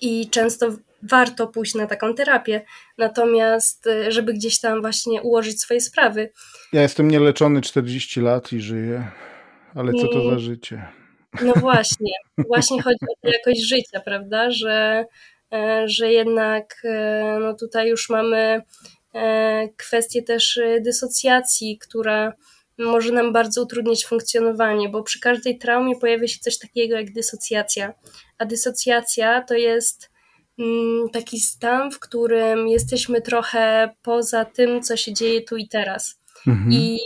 i 0.00 0.30
często 0.30 0.68
warto 1.02 1.46
pójść 1.46 1.74
na 1.74 1.86
taką 1.86 2.14
terapię, 2.14 2.64
natomiast 2.98 3.86
e, 3.86 4.12
żeby 4.12 4.34
gdzieś 4.34 4.60
tam 4.60 4.80
właśnie 4.80 5.22
ułożyć 5.22 5.60
swoje 5.60 5.80
sprawy. 5.80 6.30
Ja 6.72 6.82
jestem 6.82 7.10
nieleczony 7.10 7.60
40 7.60 8.20
lat 8.20 8.52
i 8.52 8.60
żyję, 8.60 9.10
ale 9.74 9.92
co 9.92 10.08
to 10.08 10.30
za 10.30 10.38
życie? 10.38 10.86
No 11.42 11.52
właśnie, 11.56 12.12
właśnie 12.48 12.82
chodzi 12.82 12.98
o 13.24 13.28
jakość 13.28 13.68
życia, 13.68 14.00
prawda, 14.04 14.50
że, 14.50 15.04
że 15.84 16.12
jednak 16.12 16.82
no 17.40 17.54
tutaj 17.54 17.88
już 17.88 18.08
mamy 18.08 18.62
E, 19.14 19.68
kwestię 19.76 20.22
też 20.22 20.58
e, 20.58 20.80
dysocjacji, 20.80 21.78
która 21.78 22.32
może 22.78 23.12
nam 23.12 23.32
bardzo 23.32 23.62
utrudniać 23.62 24.06
funkcjonowanie, 24.06 24.88
bo 24.88 25.02
przy 25.02 25.20
każdej 25.20 25.58
traumie 25.58 25.96
pojawia 25.96 26.28
się 26.28 26.38
coś 26.38 26.58
takiego 26.58 26.96
jak 26.96 27.12
dysocjacja. 27.12 27.94
A 28.38 28.44
dysocjacja 28.44 29.42
to 29.42 29.54
jest 29.54 30.10
mm, 30.58 31.10
taki 31.10 31.40
stan, 31.40 31.90
w 31.90 31.98
którym 31.98 32.68
jesteśmy 32.68 33.22
trochę 33.22 33.94
poza 34.02 34.44
tym, 34.44 34.82
co 34.82 34.96
się 34.96 35.12
dzieje 35.12 35.42
tu 35.42 35.56
i 35.56 35.68
teraz. 35.68 36.20
Mhm. 36.46 36.72
I 36.72 36.98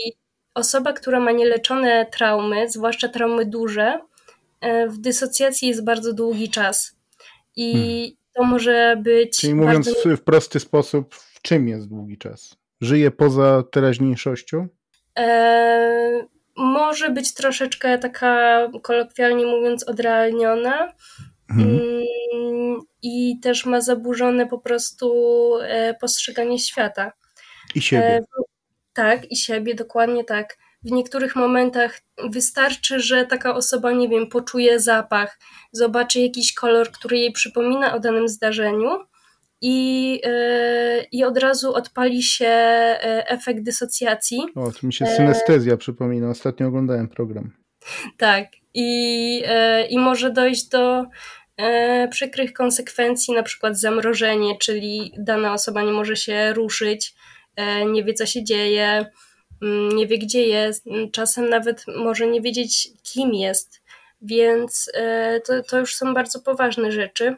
osoba, 0.54 0.92
która 0.92 1.20
ma 1.20 1.32
nieleczone 1.32 2.06
traumy, 2.12 2.70
zwłaszcza 2.70 3.08
traumy 3.08 3.44
duże, 3.44 4.00
w 4.88 4.98
dysocjacji 4.98 5.68
jest 5.68 5.84
bardzo 5.84 6.12
długi 6.12 6.50
czas. 6.50 6.96
I 7.56 7.72
hmm. 7.72 8.10
to 8.34 8.44
może 8.44 8.96
być. 9.02 9.36
Czyli 9.38 9.54
mówiąc 9.54 9.86
bardzo... 9.86 10.16
w 10.16 10.22
prosty 10.22 10.60
sposób, 10.60 11.14
czym 11.46 11.68
jest 11.68 11.88
długi 11.88 12.18
czas? 12.18 12.56
Żyje 12.80 13.10
poza 13.10 13.62
teraźniejszością? 13.70 14.68
E, 15.18 16.26
może 16.56 17.10
być 17.10 17.34
troszeczkę 17.34 17.98
taka, 17.98 18.58
kolokwialnie 18.82 19.46
mówiąc, 19.46 19.88
odrealniona. 19.88 20.92
Mhm. 21.50 21.80
Mm, 22.34 22.80
I 23.02 23.40
też 23.42 23.66
ma 23.66 23.80
zaburzone 23.80 24.46
po 24.46 24.58
prostu 24.58 25.08
e, 25.62 25.94
postrzeganie 25.94 26.58
świata. 26.58 27.12
I 27.74 27.82
siebie. 27.82 28.04
E, 28.06 28.24
tak, 28.92 29.32
i 29.32 29.36
siebie, 29.36 29.74
dokładnie 29.74 30.24
tak. 30.24 30.56
W 30.82 30.90
niektórych 30.90 31.36
momentach 31.36 32.00
wystarczy, 32.30 33.00
że 33.00 33.26
taka 33.26 33.54
osoba, 33.54 33.92
nie 33.92 34.08
wiem, 34.08 34.26
poczuje 34.26 34.80
zapach, 34.80 35.38
zobaczy 35.72 36.20
jakiś 36.20 36.54
kolor, 36.54 36.90
który 36.90 37.18
jej 37.18 37.32
przypomina 37.32 37.94
o 37.94 38.00
danym 38.00 38.28
zdarzeniu 38.28 38.88
i, 39.60 40.12
yy, 40.24 41.06
i 41.12 41.24
od 41.24 41.38
razu 41.38 41.74
odpali 41.74 42.22
się 42.22 42.54
efekt 43.26 43.62
dysocjacji. 43.62 44.38
O, 44.54 44.72
to 44.72 44.86
mi 44.86 44.92
się 44.92 45.06
synestezja 45.06 45.74
e... 45.74 45.76
przypomina. 45.76 46.30
Ostatnio 46.30 46.66
oglądałem 46.66 47.08
program. 47.08 47.52
Tak. 48.16 48.48
I, 48.74 49.38
yy, 49.38 49.86
i 49.90 49.98
może 49.98 50.30
dojść 50.30 50.68
do 50.68 51.04
yy, 51.58 52.08
przykrych 52.08 52.52
konsekwencji, 52.52 53.34
na 53.34 53.42
przykład 53.42 53.78
zamrożenie, 53.78 54.58
czyli 54.58 55.12
dana 55.18 55.52
osoba 55.52 55.82
nie 55.82 55.92
może 55.92 56.16
się 56.16 56.52
ruszyć, 56.52 57.14
nie 57.92 58.04
wie 58.04 58.14
co 58.14 58.26
się 58.26 58.44
dzieje, 58.44 59.06
mm, 59.62 59.88
nie 59.88 60.06
wie 60.06 60.18
gdzie 60.18 60.46
jest, 60.46 60.84
czasem 61.12 61.48
nawet 61.48 61.84
może 61.96 62.26
nie 62.26 62.40
wiedzieć 62.40 62.88
kim 63.02 63.34
jest, 63.34 63.82
więc 64.22 64.92
to, 65.46 65.62
to 65.62 65.78
już 65.78 65.94
są 65.94 66.14
bardzo 66.14 66.40
poważne 66.40 66.92
rzeczy. 66.92 67.36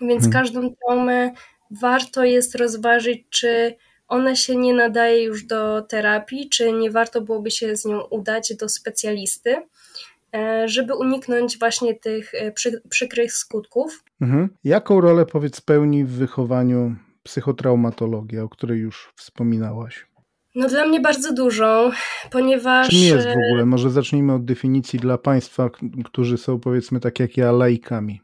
Więc 0.00 0.22
hmm. 0.22 0.32
każdą 0.32 0.74
traumę 0.74 1.30
warto 1.70 2.24
jest 2.24 2.54
rozważyć, 2.54 3.24
czy 3.30 3.76
ona 4.08 4.36
się 4.36 4.56
nie 4.56 4.74
nadaje 4.74 5.24
już 5.24 5.44
do 5.44 5.82
terapii, 5.82 6.48
czy 6.48 6.72
nie 6.72 6.90
warto 6.90 7.20
byłoby 7.20 7.50
się 7.50 7.76
z 7.76 7.84
nią 7.84 8.00
udać 8.00 8.54
do 8.54 8.68
specjalisty, 8.68 9.56
e, 10.34 10.68
żeby 10.68 10.94
uniknąć 10.94 11.58
właśnie 11.58 11.94
tych 11.94 12.34
e, 12.34 12.52
przy, 12.52 12.82
przykrych 12.88 13.32
skutków. 13.32 14.04
Mhm. 14.20 14.48
Jaką 14.64 15.00
rolę 15.00 15.26
powiedz 15.26 15.60
pełni 15.60 16.04
w 16.04 16.10
wychowaniu 16.10 16.96
psychotraumatologia, 17.22 18.42
o 18.42 18.48
której 18.48 18.78
już 18.78 19.12
wspominałaś? 19.16 20.06
No 20.54 20.68
dla 20.68 20.86
mnie 20.86 21.00
bardzo 21.00 21.32
dużą, 21.32 21.90
ponieważ... 22.30 22.88
Czym 22.88 22.98
jest 22.98 23.26
w 23.26 23.30
ogóle? 23.30 23.66
Może 23.66 23.90
zacznijmy 23.90 24.32
od 24.32 24.44
definicji 24.44 24.98
dla 24.98 25.18
Państwa, 25.18 25.70
którzy 26.04 26.38
są 26.38 26.60
powiedzmy 26.60 27.00
tak 27.00 27.20
jak 27.20 27.36
ja 27.36 27.52
laikami. 27.52 28.20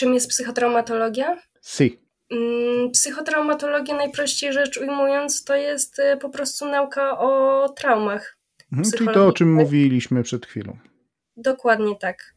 Czym 0.00 0.14
jest 0.14 0.28
psychotraumatologia? 0.28 1.36
Si. 1.62 1.98
Mm, 2.30 2.90
psychotraumatologia, 2.90 3.96
najprościej 3.96 4.52
rzecz 4.52 4.76
ujmując, 4.76 5.44
to 5.44 5.54
jest 5.54 5.98
y, 5.98 6.16
po 6.16 6.28
prostu 6.28 6.66
nauka 6.66 7.18
o 7.18 7.68
traumach. 7.68 8.36
Mhm, 8.72 8.92
czyli 8.92 9.10
to, 9.14 9.26
o 9.26 9.32
czym 9.32 9.54
mówiliśmy 9.54 10.22
przed 10.22 10.46
chwilą. 10.46 10.76
Dokładnie 11.36 11.96
tak. 11.96 12.34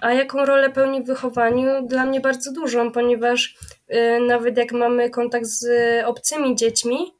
A 0.00 0.12
jaką 0.12 0.44
rolę 0.44 0.70
pełni 0.70 1.02
w 1.02 1.06
wychowaniu? 1.06 1.86
Dla 1.86 2.06
mnie 2.06 2.20
bardzo 2.20 2.52
dużą, 2.52 2.92
ponieważ 2.92 3.56
y, 3.90 4.20
nawet 4.20 4.56
jak 4.56 4.72
mamy 4.72 5.10
kontakt 5.10 5.46
z 5.46 5.66
obcymi 6.04 6.56
dziećmi, 6.56 7.14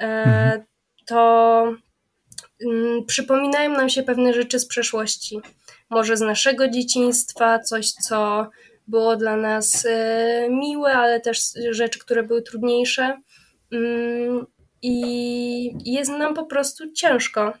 e, 0.00 0.04
mhm. 0.04 0.62
to 1.06 1.62
mm, 2.66 3.04
przypominają 3.06 3.70
nam 3.70 3.88
się 3.88 4.02
pewne 4.02 4.34
rzeczy 4.34 4.58
z 4.58 4.66
przeszłości 4.66 5.40
może 5.90 6.16
z 6.16 6.20
naszego 6.20 6.68
dzieciństwa, 6.68 7.58
coś, 7.58 7.92
co 7.92 8.50
było 8.86 9.16
dla 9.16 9.36
nas 9.36 9.86
e, 9.90 10.48
miłe, 10.50 10.92
ale 10.92 11.20
też 11.20 11.52
rzeczy, 11.70 11.98
które 11.98 12.22
były 12.22 12.42
trudniejsze. 12.42 13.20
Mm, 13.72 14.46
I 14.82 15.92
jest 15.92 16.10
nam 16.10 16.34
po 16.34 16.46
prostu 16.46 16.92
ciężko 16.92 17.52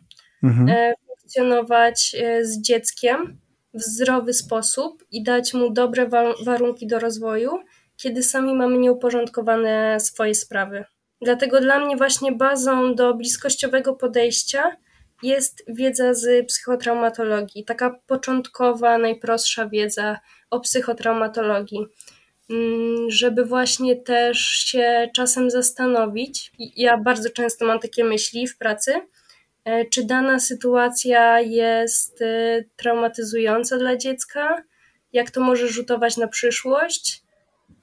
mhm. 0.42 0.68
E, 0.68 0.94
funkcjonować 1.06 2.16
e, 2.20 2.44
z 2.44 2.60
dzieckiem 2.60 3.38
w 3.74 3.82
zdrowy 3.82 4.32
sposób 4.32 5.04
i 5.10 5.22
dać 5.22 5.54
mu 5.54 5.70
dobre 5.70 6.08
warunki 6.44 6.86
do 6.86 6.98
rozwoju, 6.98 7.50
kiedy 7.96 8.22
sami 8.22 8.54
mamy 8.54 8.78
nieuporządkowane 8.78 10.00
swoje 10.00 10.34
sprawy. 10.34 10.84
Dlatego 11.22 11.60
dla 11.60 11.78
mnie 11.78 11.96
właśnie 11.96 12.32
bazą 12.32 12.94
do 12.94 13.14
bliskościowego 13.14 13.94
podejścia 13.94 14.76
jest 15.22 15.64
wiedza 15.68 16.14
z 16.14 16.46
psychotraumatologii, 16.46 17.64
taka 17.64 18.00
początkowa, 18.06 18.98
najprostsza 18.98 19.68
wiedza 19.68 20.18
o 20.50 20.60
psychotraumatologii, 20.60 21.86
mm, 22.50 23.10
żeby 23.10 23.44
właśnie 23.44 23.96
też 23.96 24.38
się 24.38 25.10
czasem 25.14 25.50
zastanowić. 25.50 26.52
Ja 26.76 26.98
bardzo 26.98 27.30
często 27.30 27.66
mam 27.66 27.78
takie 27.78 28.04
myśli 28.04 28.48
w 28.48 28.58
pracy, 28.58 28.92
e, 29.64 29.84
czy 29.84 30.04
dana 30.04 30.40
sytuacja 30.40 31.40
jest 31.40 32.22
e, 32.22 32.64
traumatyzująca 32.76 33.78
dla 33.78 33.96
dziecka, 33.96 34.62
jak 35.12 35.30
to 35.30 35.40
może 35.40 35.68
rzutować 35.68 36.16
na 36.16 36.28
przyszłość. 36.28 37.22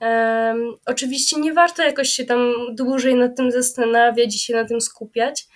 Um, 0.01 0.75
oczywiście 0.85 1.39
nie 1.39 1.53
warto 1.53 1.83
jakoś 1.83 2.09
się 2.09 2.25
tam 2.25 2.53
dłużej 2.71 3.15
nad 3.15 3.37
tym 3.37 3.51
zastanawiać 3.51 4.35
i 4.35 4.39
się 4.39 4.53
na 4.53 4.65
tym 4.65 4.81
skupiać, 4.81 5.47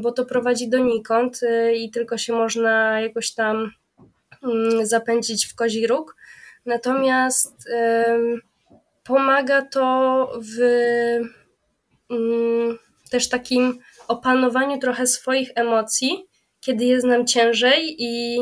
bo 0.00 0.12
to 0.12 0.24
prowadzi 0.24 0.68
donikąd 0.68 1.40
e, 1.42 1.74
i 1.74 1.90
tylko 1.90 2.18
się 2.18 2.32
można 2.32 3.00
jakoś 3.00 3.34
tam 3.34 3.70
mm, 4.42 4.86
zapędzić 4.86 5.46
w 5.46 5.54
kozi 5.54 5.86
róg. 5.86 6.16
Natomiast 6.66 7.68
pomaga 9.04 9.62
to 9.62 10.32
w 10.40 10.60
mm, 12.10 12.78
też 13.10 13.28
takim 13.28 13.78
opanowaniu 14.08 14.78
trochę 14.78 15.06
swoich 15.06 15.50
emocji, 15.54 16.26
kiedy 16.60 16.84
jest 16.84 17.06
nam 17.06 17.26
ciężej 17.26 17.96
i 17.98 18.38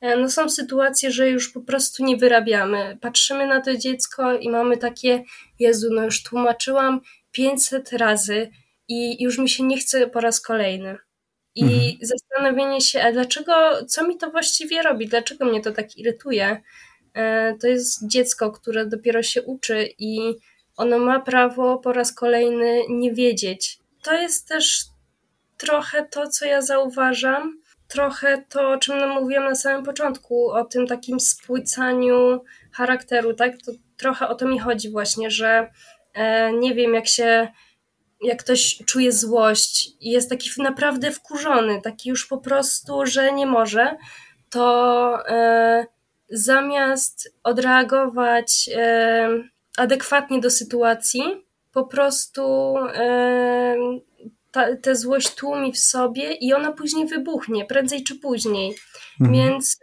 e, 0.00 0.16
no 0.16 0.30
są 0.30 0.48
sytuacje, 0.48 1.10
że 1.10 1.30
już 1.30 1.52
po 1.52 1.60
prostu 1.60 2.04
nie 2.04 2.16
wyrabiamy. 2.16 2.98
Patrzymy 3.00 3.46
na 3.46 3.60
to 3.60 3.76
dziecko 3.76 4.38
i 4.38 4.50
mamy 4.50 4.76
takie, 4.76 5.24
Jezu, 5.58 5.88
no 5.92 6.04
już 6.04 6.22
tłumaczyłam 6.22 7.00
500 7.32 7.92
razy, 7.92 8.50
i 8.88 9.22
już 9.22 9.38
mi 9.38 9.48
się 9.48 9.64
nie 9.64 9.78
chce 9.78 10.06
po 10.06 10.20
raz 10.20 10.40
kolejny. 10.40 10.98
I 11.54 11.62
mhm. 11.62 11.92
zastanowienie 12.02 12.80
się, 12.80 13.02
a 13.02 13.12
dlaczego, 13.12 13.52
co 13.86 14.06
mi 14.06 14.18
to 14.18 14.30
właściwie 14.30 14.82
robi, 14.82 15.08
dlaczego 15.08 15.44
mnie 15.44 15.60
to 15.60 15.72
tak 15.72 15.96
irytuje? 15.96 16.62
E, 17.14 17.54
to 17.60 17.66
jest 17.66 18.06
dziecko, 18.06 18.50
które 18.50 18.86
dopiero 18.86 19.22
się 19.22 19.42
uczy 19.42 19.88
i 19.98 20.34
ono 20.76 20.98
ma 20.98 21.20
prawo 21.20 21.78
po 21.78 21.92
raz 21.92 22.14
kolejny 22.14 22.80
nie 22.88 23.12
wiedzieć. 23.12 23.78
To 24.02 24.12
jest 24.14 24.48
też 24.48 24.84
trochę 25.56 26.06
to, 26.10 26.28
co 26.28 26.44
ja 26.44 26.62
zauważam, 26.62 27.62
trochę 27.88 28.44
to, 28.48 28.70
o 28.70 28.78
czym 28.78 29.08
mówiłam 29.08 29.44
na 29.44 29.54
samym 29.54 29.84
początku, 29.84 30.50
o 30.50 30.64
tym 30.64 30.86
takim 30.86 31.20
spłycaniu 31.20 32.44
charakteru, 32.72 33.34
tak? 33.34 33.52
To 33.66 33.72
trochę 33.96 34.28
o 34.28 34.34
to 34.34 34.46
mi 34.46 34.58
chodzi 34.58 34.90
właśnie, 34.90 35.30
że 35.30 35.70
e, 36.14 36.52
nie 36.52 36.74
wiem, 36.74 36.94
jak 36.94 37.08
się 37.08 37.48
jak 38.22 38.42
ktoś 38.44 38.82
czuje 38.86 39.12
złość 39.12 39.90
i 40.00 40.10
jest 40.10 40.30
taki 40.30 40.50
naprawdę 40.58 41.10
wkurzony, 41.10 41.80
taki 41.82 42.08
już 42.08 42.26
po 42.26 42.38
prostu, 42.38 43.06
że 43.06 43.32
nie 43.32 43.46
może, 43.46 43.96
to 44.50 45.28
e, 45.28 45.86
zamiast 46.30 47.34
odreagować 47.42 48.70
e, 48.76 49.28
adekwatnie 49.76 50.40
do 50.40 50.50
sytuacji, 50.50 51.22
po 51.72 51.84
prostu 51.86 52.74
e, 52.94 53.76
ta, 54.50 54.76
tę 54.76 54.96
złość 54.96 55.34
tłumi 55.34 55.72
w 55.72 55.78
sobie 55.78 56.32
i 56.32 56.54
ona 56.54 56.72
później 56.72 57.06
wybuchnie, 57.06 57.64
prędzej 57.64 58.04
czy 58.04 58.14
później. 58.14 58.74
Mhm. 59.20 59.32
Więc 59.32 59.78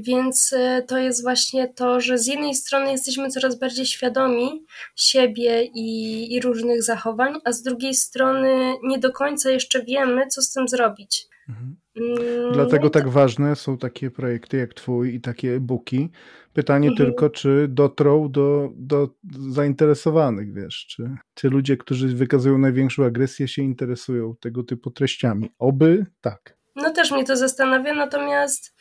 więc 0.00 0.52
e, 0.52 0.82
to 0.82 0.98
jest 0.98 1.22
właśnie 1.22 1.68
to, 1.68 2.00
że 2.00 2.18
z 2.18 2.26
jednej 2.26 2.54
strony 2.54 2.92
jesteśmy 2.92 3.28
coraz 3.28 3.58
bardziej 3.58 3.86
świadomi 3.86 4.64
siebie 4.96 5.64
i, 5.64 6.34
i, 6.34 6.40
różnych 6.40 6.82
zachowań, 6.82 7.34
a 7.44 7.52
z 7.52 7.62
drugiej 7.62 7.94
strony 7.94 8.74
nie 8.82 8.98
do 8.98 9.12
końca 9.12 9.50
jeszcze 9.50 9.82
wiemy, 9.84 10.26
co 10.26 10.42
z 10.42 10.52
tym 10.52 10.68
zrobić. 10.68 11.26
Mhm. 11.48 11.76
Mm, 11.96 12.52
Dlatego 12.52 12.84
no 12.84 12.90
tak 12.90 13.08
ważne 13.08 13.56
są 13.56 13.78
takie 13.78 14.10
projekty 14.10 14.56
jak 14.56 14.74
Twój 14.74 15.14
i 15.14 15.20
takie 15.20 15.54
e-booki. 15.54 16.10
Pytanie 16.52 16.88
mhm. 16.88 17.06
tylko, 17.06 17.30
czy 17.30 17.66
dotrą 17.68 18.30
do, 18.30 18.70
do 18.74 19.08
zainteresowanych, 19.50 20.54
wiesz, 20.54 20.86
czy, 20.86 21.16
czy 21.34 21.48
ludzie, 21.48 21.76
którzy 21.76 22.08
wykazują 22.08 22.58
największą 22.58 23.04
agresję, 23.04 23.48
się 23.48 23.62
interesują 23.62 24.34
tego 24.40 24.62
typu 24.62 24.90
treściami. 24.90 25.50
Oby 25.58 26.06
tak. 26.20 26.56
No 26.76 26.90
też 26.90 27.10
mnie 27.10 27.24
to 27.24 27.36
zastanawia, 27.36 27.94
natomiast 27.94 28.74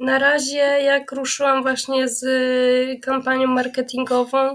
na 0.00 0.18
razie, 0.18 0.58
jak 0.58 1.12
ruszyłam 1.12 1.62
właśnie 1.62 2.08
z 2.08 2.24
kampanią 3.02 3.46
marketingową, 3.48 4.54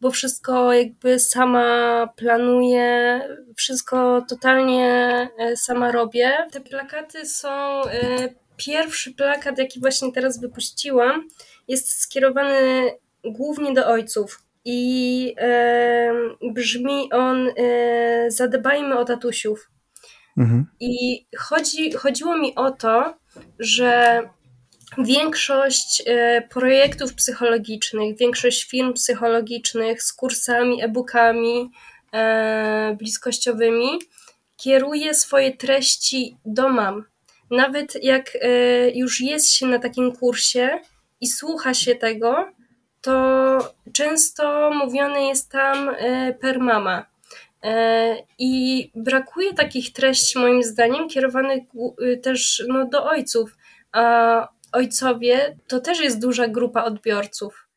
bo 0.00 0.10
wszystko 0.10 0.72
jakby 0.72 1.18
sama 1.18 2.08
planuję, 2.16 3.20
wszystko 3.56 4.22
totalnie 4.28 4.88
e, 5.38 5.56
sama 5.56 5.92
robię. 5.92 6.32
Te 6.52 6.60
plakaty 6.60 7.26
są 7.26 7.82
e, 7.84 8.28
pierwszy 8.56 9.14
plakat, 9.14 9.58
jaki 9.58 9.80
właśnie 9.80 10.12
teraz 10.12 10.40
wypuściłam, 10.40 11.28
jest 11.68 12.00
skierowany 12.00 12.54
głównie 13.24 13.74
do 13.74 13.86
ojców. 13.86 14.42
I 14.64 15.34
e, 15.38 16.12
brzmi 16.52 17.12
on 17.12 17.48
Zadbajmy 18.28 18.98
o 18.98 19.04
tatusiów. 19.04 19.70
Mhm. 20.36 20.66
I 20.80 21.26
chodzi, 21.38 21.92
chodziło 21.92 22.38
mi 22.38 22.54
o 22.54 22.70
to, 22.70 23.14
że 23.58 24.20
większość 24.98 26.02
e, 26.06 26.42
projektów 26.42 27.14
psychologicznych, 27.14 28.18
większość 28.18 28.64
film 28.64 28.92
psychologicznych 28.92 30.02
z 30.02 30.12
kursami, 30.12 30.82
e-bookami 30.82 31.70
e, 32.12 32.96
bliskościowymi 32.98 33.98
kieruje 34.56 35.14
swoje 35.14 35.56
treści 35.56 36.36
do 36.44 36.68
mam. 36.68 37.04
Nawet 37.50 38.04
jak 38.04 38.36
e, 38.40 38.90
już 38.90 39.20
jest 39.20 39.52
się 39.52 39.66
na 39.66 39.78
takim 39.78 40.12
kursie 40.12 40.78
i 41.20 41.26
słucha 41.26 41.74
się 41.74 41.94
tego, 41.94 42.48
to 43.00 43.58
często 43.92 44.70
mówione 44.74 45.22
jest 45.22 45.50
tam 45.50 45.90
per 46.40 46.60
mama. 46.60 47.06
I 48.38 48.90
brakuje 48.94 49.54
takich 49.54 49.92
treści, 49.92 50.38
moim 50.38 50.62
zdaniem, 50.62 51.08
kierowanych 51.08 51.62
też 52.22 52.64
no, 52.68 52.86
do 52.86 53.04
ojców. 53.04 53.56
A 53.92 54.48
ojcowie 54.72 55.56
to 55.66 55.80
też 55.80 56.00
jest 56.00 56.20
duża 56.20 56.48
grupa 56.48 56.84
odbiorców. 56.84 57.68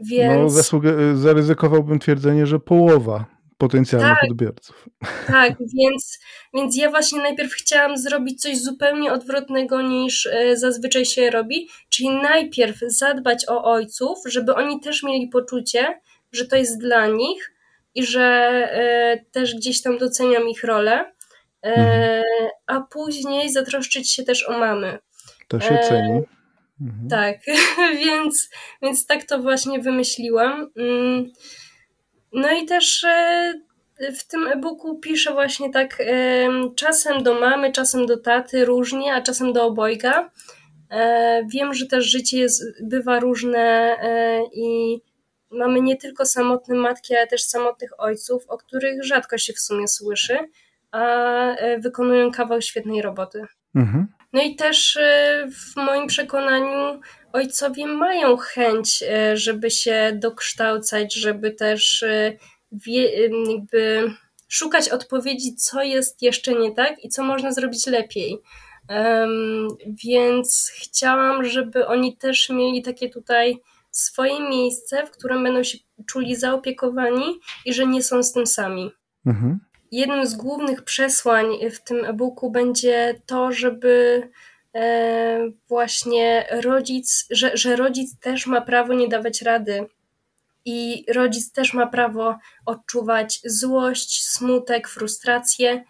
Więc... 0.00 0.54
No, 0.72 1.14
zaryzykowałbym 1.14 1.98
twierdzenie, 1.98 2.46
że 2.46 2.58
połowa 2.58 3.40
potencjalnych 3.60 4.18
tak, 4.20 4.30
odbiorców. 4.30 4.88
Tak, 5.26 5.52
więc, 5.58 6.18
więc 6.54 6.76
ja 6.76 6.90
właśnie 6.90 7.22
najpierw 7.22 7.52
chciałam 7.52 7.98
zrobić 7.98 8.42
coś 8.42 8.58
zupełnie 8.58 9.12
odwrotnego 9.12 9.82
niż 9.82 10.26
e, 10.26 10.56
zazwyczaj 10.56 11.04
się 11.04 11.30
robi, 11.30 11.68
czyli 11.88 12.10
najpierw 12.10 12.78
zadbać 12.86 13.48
o 13.48 13.64
ojców, 13.64 14.18
żeby 14.26 14.54
oni 14.54 14.80
też 14.80 15.02
mieli 15.02 15.28
poczucie, 15.28 16.00
że 16.32 16.46
to 16.46 16.56
jest 16.56 16.80
dla 16.80 17.06
nich 17.06 17.52
i 17.94 18.06
że 18.06 18.22
e, 18.22 19.24
też 19.32 19.54
gdzieś 19.54 19.82
tam 19.82 19.98
doceniam 19.98 20.48
ich 20.48 20.64
rolę, 20.64 21.12
e, 21.62 21.66
mhm. 21.66 22.24
a 22.66 22.80
później 22.80 23.52
zatroszczyć 23.52 24.14
się 24.14 24.22
też 24.22 24.48
o 24.48 24.58
mamy. 24.58 24.98
To 25.48 25.60
się 25.60 25.78
ceni. 25.88 26.20
Mhm. 26.80 27.08
Tak, 27.08 27.36
więc, 28.04 28.50
więc 28.82 29.06
tak 29.06 29.24
to 29.24 29.38
właśnie 29.38 29.80
wymyśliłam. 29.80 30.70
Mm, 30.76 31.30
no 32.32 32.50
i 32.50 32.66
też 32.66 33.04
e, 33.04 33.54
w 34.18 34.26
tym 34.26 34.46
e-booku 34.46 34.98
piszę 34.98 35.32
właśnie 35.32 35.70
tak 35.70 36.02
czasem 36.76 37.22
do 37.22 37.40
mamy, 37.40 37.72
czasem 37.72 38.06
do 38.06 38.16
taty, 38.16 38.64
różnie, 38.64 39.14
a 39.14 39.22
czasem 39.22 39.52
do 39.52 39.64
obojga. 39.64 40.30
E, 40.90 41.42
wiem, 41.52 41.74
że 41.74 41.86
też 41.86 42.04
życie 42.04 42.38
jest, 42.38 42.62
bywa 42.82 43.20
różne 43.20 43.96
e, 44.02 44.40
i 44.52 44.98
mamy 45.50 45.80
nie 45.80 45.96
tylko 45.96 46.24
samotne 46.24 46.74
matki, 46.74 47.16
ale 47.16 47.26
też 47.26 47.42
samotnych 47.42 48.00
ojców, 48.00 48.44
o 48.48 48.58
których 48.58 49.04
rzadko 49.04 49.38
się 49.38 49.52
w 49.52 49.60
sumie 49.60 49.88
słyszy, 49.88 50.38
a 50.90 51.56
wykonują 51.78 52.30
kawał 52.30 52.62
świetnej 52.62 53.02
roboty. 53.02 53.42
Mhm. 53.74 54.06
No 54.32 54.42
i 54.42 54.56
też 54.56 54.96
e, 54.96 55.46
w 55.50 55.76
moim 55.76 56.06
przekonaniu 56.06 57.00
ojcowie 57.32 57.86
mają 57.86 58.36
chęć, 58.36 59.02
e, 59.02 59.36
żeby 59.36 59.70
się 59.70 60.12
dokształcać, 60.14 61.14
żeby 61.14 61.50
też 61.50 62.02
e, 62.02 62.36
jakby 62.86 64.12
szukać 64.48 64.88
odpowiedzi, 64.88 65.54
co 65.54 65.82
jest 65.82 66.22
jeszcze 66.22 66.54
nie 66.54 66.74
tak 66.74 67.04
i 67.04 67.08
co 67.08 67.24
można 67.24 67.52
zrobić 67.52 67.86
lepiej. 67.86 68.38
Więc 70.04 70.72
chciałam, 70.76 71.44
żeby 71.44 71.86
oni 71.86 72.16
też 72.16 72.48
mieli 72.48 72.82
takie 72.82 73.10
tutaj 73.10 73.56
swoje 73.90 74.40
miejsce, 74.40 75.06
w 75.06 75.10
którym 75.10 75.42
będą 75.42 75.62
się 75.62 75.78
czuli 76.06 76.36
zaopiekowani 76.36 77.40
i 77.64 77.74
że 77.74 77.86
nie 77.86 78.02
są 78.02 78.22
z 78.22 78.32
tym 78.32 78.46
sami. 78.46 78.90
Mhm 79.26 79.69
jednym 79.90 80.26
z 80.26 80.34
głównych 80.34 80.82
przesłań 80.82 81.46
w 81.70 81.80
tym 81.80 82.04
e-booku 82.04 82.50
będzie 82.50 83.20
to, 83.26 83.52
żeby 83.52 84.28
e, 84.74 85.50
właśnie 85.68 86.46
rodzic, 86.50 87.26
że, 87.30 87.50
że 87.54 87.76
rodzic 87.76 88.18
też 88.18 88.46
ma 88.46 88.60
prawo 88.60 88.94
nie 88.94 89.08
dawać 89.08 89.42
rady. 89.42 89.86
I 90.64 91.04
rodzic 91.14 91.52
też 91.52 91.74
ma 91.74 91.86
prawo 91.86 92.38
odczuwać 92.66 93.40
złość, 93.44 94.28
smutek, 94.28 94.88
frustrację, 94.88 95.84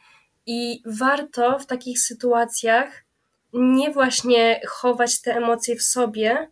i 0.47 0.83
warto 0.87 1.59
w 1.59 1.67
takich 1.67 1.99
sytuacjach 1.99 3.05
nie 3.53 3.91
właśnie 3.91 4.61
chować 4.69 5.21
te 5.23 5.37
emocje 5.37 5.77
w 5.77 5.83
sobie, 5.83 6.51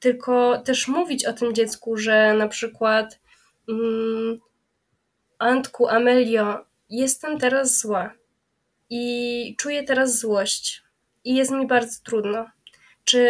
tylko 0.00 0.58
też 0.58 0.88
mówić 0.88 1.26
o 1.26 1.32
tym 1.32 1.54
dziecku, 1.54 1.96
że 1.96 2.34
na 2.34 2.48
przykład 2.48 3.20
mm, 3.68 4.38
Antku, 5.38 5.88
Amelio, 5.88 6.64
jestem 6.90 7.38
teraz 7.38 7.80
zła 7.80 8.12
i 8.90 9.56
czuję 9.58 9.84
teraz 9.84 10.18
złość 10.18 10.82
i 11.24 11.34
jest 11.34 11.50
mi 11.50 11.66
bardzo 11.66 12.02
trudno. 12.04 12.46
Czy 13.04 13.28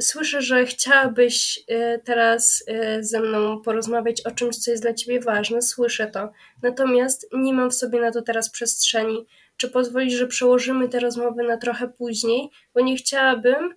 słyszę, 0.00 0.42
że 0.42 0.66
chciałabyś 0.66 1.64
y, 1.70 2.00
teraz 2.04 2.64
y, 2.68 3.04
ze 3.04 3.20
mną 3.20 3.60
porozmawiać 3.60 4.20
o 4.20 4.30
czymś, 4.30 4.56
co 4.56 4.70
jest 4.70 4.82
dla 4.82 4.94
ciebie 4.94 5.20
ważne? 5.20 5.62
Słyszę 5.62 6.06
to. 6.06 6.32
Natomiast 6.62 7.28
nie 7.32 7.52
mam 7.52 7.70
w 7.70 7.74
sobie 7.74 8.00
na 8.00 8.12
to 8.12 8.22
teraz 8.22 8.50
przestrzeni. 8.50 9.26
Czy 9.56 9.70
pozwolisz, 9.70 10.14
że 10.14 10.26
przełożymy 10.26 10.88
te 10.88 11.00
rozmowy 11.00 11.42
na 11.42 11.56
trochę 11.56 11.88
później? 11.88 12.50
Bo 12.74 12.80
nie 12.80 12.96
chciałabym 12.96 13.74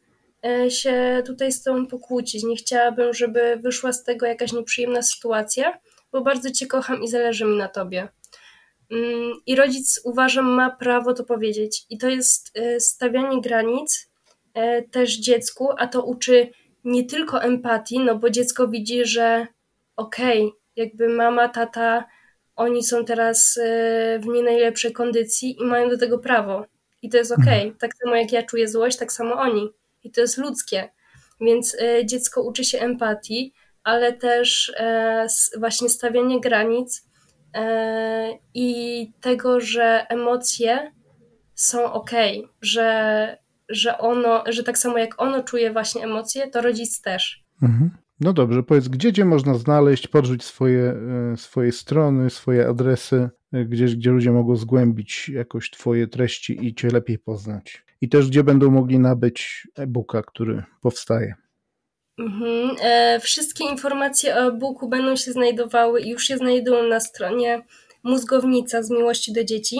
y, 0.65 0.71
się 0.71 1.23
tutaj 1.25 1.51
z 1.51 1.63
tobą 1.63 1.87
pokłócić. 1.87 2.43
Nie 2.43 2.55
chciałabym, 2.55 3.13
żeby 3.13 3.59
wyszła 3.63 3.93
z 3.93 4.03
tego 4.03 4.25
jakaś 4.25 4.53
nieprzyjemna 4.53 5.01
sytuacja, 5.01 5.79
bo 6.11 6.21
bardzo 6.21 6.51
cię 6.51 6.67
kocham 6.67 7.03
i 7.03 7.07
zależy 7.07 7.45
mi 7.45 7.57
na 7.57 7.67
tobie. 7.67 8.07
Mm, 8.91 9.33
I 9.45 9.55
rodzic 9.55 10.01
uważam 10.03 10.45
ma 10.45 10.69
prawo 10.69 11.13
to 11.13 11.23
powiedzieć. 11.23 11.85
I 11.89 11.97
to 11.97 12.09
jest 12.09 12.51
e, 12.57 12.79
stawianie 12.79 13.41
granic 13.41 14.11
e, 14.53 14.81
też 14.81 15.17
dziecku, 15.17 15.69
a 15.77 15.87
to 15.87 16.03
uczy 16.03 16.49
nie 16.83 17.05
tylko 17.05 17.43
empatii, 17.43 17.99
no 17.99 18.15
bo 18.15 18.29
dziecko 18.29 18.67
widzi, 18.67 19.05
że 19.05 19.47
okej, 19.95 20.45
okay, 20.45 20.59
jakby 20.75 21.09
mama, 21.09 21.49
tata, 21.49 22.05
oni 22.55 22.83
są 22.83 23.05
teraz 23.05 23.57
e, 23.57 24.19
w 24.19 24.25
nie 24.25 24.43
najlepszej 24.43 24.93
kondycji 24.93 25.61
i 25.61 25.65
mają 25.65 25.89
do 25.89 25.97
tego 25.97 26.19
prawo. 26.19 26.65
I 27.01 27.09
to 27.09 27.17
jest 27.17 27.31
okej. 27.31 27.43
Okay. 27.43 27.61
Mhm. 27.61 27.75
Tak 27.77 27.91
samo 28.03 28.15
jak 28.15 28.31
ja 28.31 28.43
czuję 28.43 28.67
złość, 28.67 28.97
tak 28.97 29.11
samo 29.11 29.35
oni. 29.35 29.69
I 30.03 30.11
to 30.11 30.21
jest 30.21 30.37
ludzkie. 30.37 30.89
Więc 31.41 31.77
dziecko 32.05 32.43
uczy 32.43 32.63
się 32.63 32.79
empatii, 32.79 33.53
ale 33.83 34.13
też 34.13 34.73
właśnie 35.59 35.89
stawianie 35.89 36.41
granic 36.41 37.08
i 38.53 39.11
tego, 39.21 39.59
że 39.59 40.05
emocje 40.09 40.91
są 41.55 41.93
ok, 41.93 42.11
że, 42.61 43.37
że 43.69 43.97
ono, 43.97 44.43
że 44.49 44.63
tak 44.63 44.77
samo 44.77 44.97
jak 44.97 45.21
ono 45.21 45.43
czuje 45.43 45.73
właśnie 45.73 46.03
emocje, 46.03 46.47
to 46.47 46.61
rodzic 46.61 47.01
też. 47.01 47.43
Mhm. 47.61 47.89
No 48.19 48.33
dobrze, 48.33 48.63
powiedz, 48.63 48.87
gdzie 48.87 49.13
cię 49.13 49.25
można 49.25 49.53
znaleźć, 49.53 50.07
podrzuć 50.07 50.43
swoje, 50.43 50.95
e, 51.33 51.37
swoje 51.37 51.71
strony, 51.71 52.29
swoje 52.29 52.67
adresy, 52.67 53.29
e, 53.53 53.65
gdzieś, 53.65 53.95
gdzie 53.95 54.11
ludzie 54.11 54.31
mogą 54.31 54.55
zgłębić 54.55 55.29
jakoś 55.29 55.71
twoje 55.71 56.07
treści 56.07 56.65
i 56.65 56.75
cię 56.75 56.87
lepiej 56.87 57.19
poznać. 57.19 57.85
I 58.01 58.09
też 58.09 58.27
gdzie 58.27 58.43
będą 58.43 58.71
mogli 58.71 58.99
nabyć 58.99 59.67
e-booka, 59.75 60.23
który 60.23 60.63
powstaje. 60.81 61.35
Mhm. 62.19 62.75
E, 62.81 63.19
wszystkie 63.19 63.63
informacje 63.63 64.35
o 64.35 64.47
e-booku 64.47 64.89
będą 64.89 65.15
się 65.15 65.31
znajdowały 65.31 66.01
i 66.01 66.09
już 66.09 66.23
się 66.23 66.37
znajdują 66.37 66.83
na 66.83 66.99
stronie 66.99 67.65
Mózgownica 68.03 68.83
z 68.83 68.89
miłości 68.89 69.33
do 69.33 69.43
dzieci. 69.43 69.79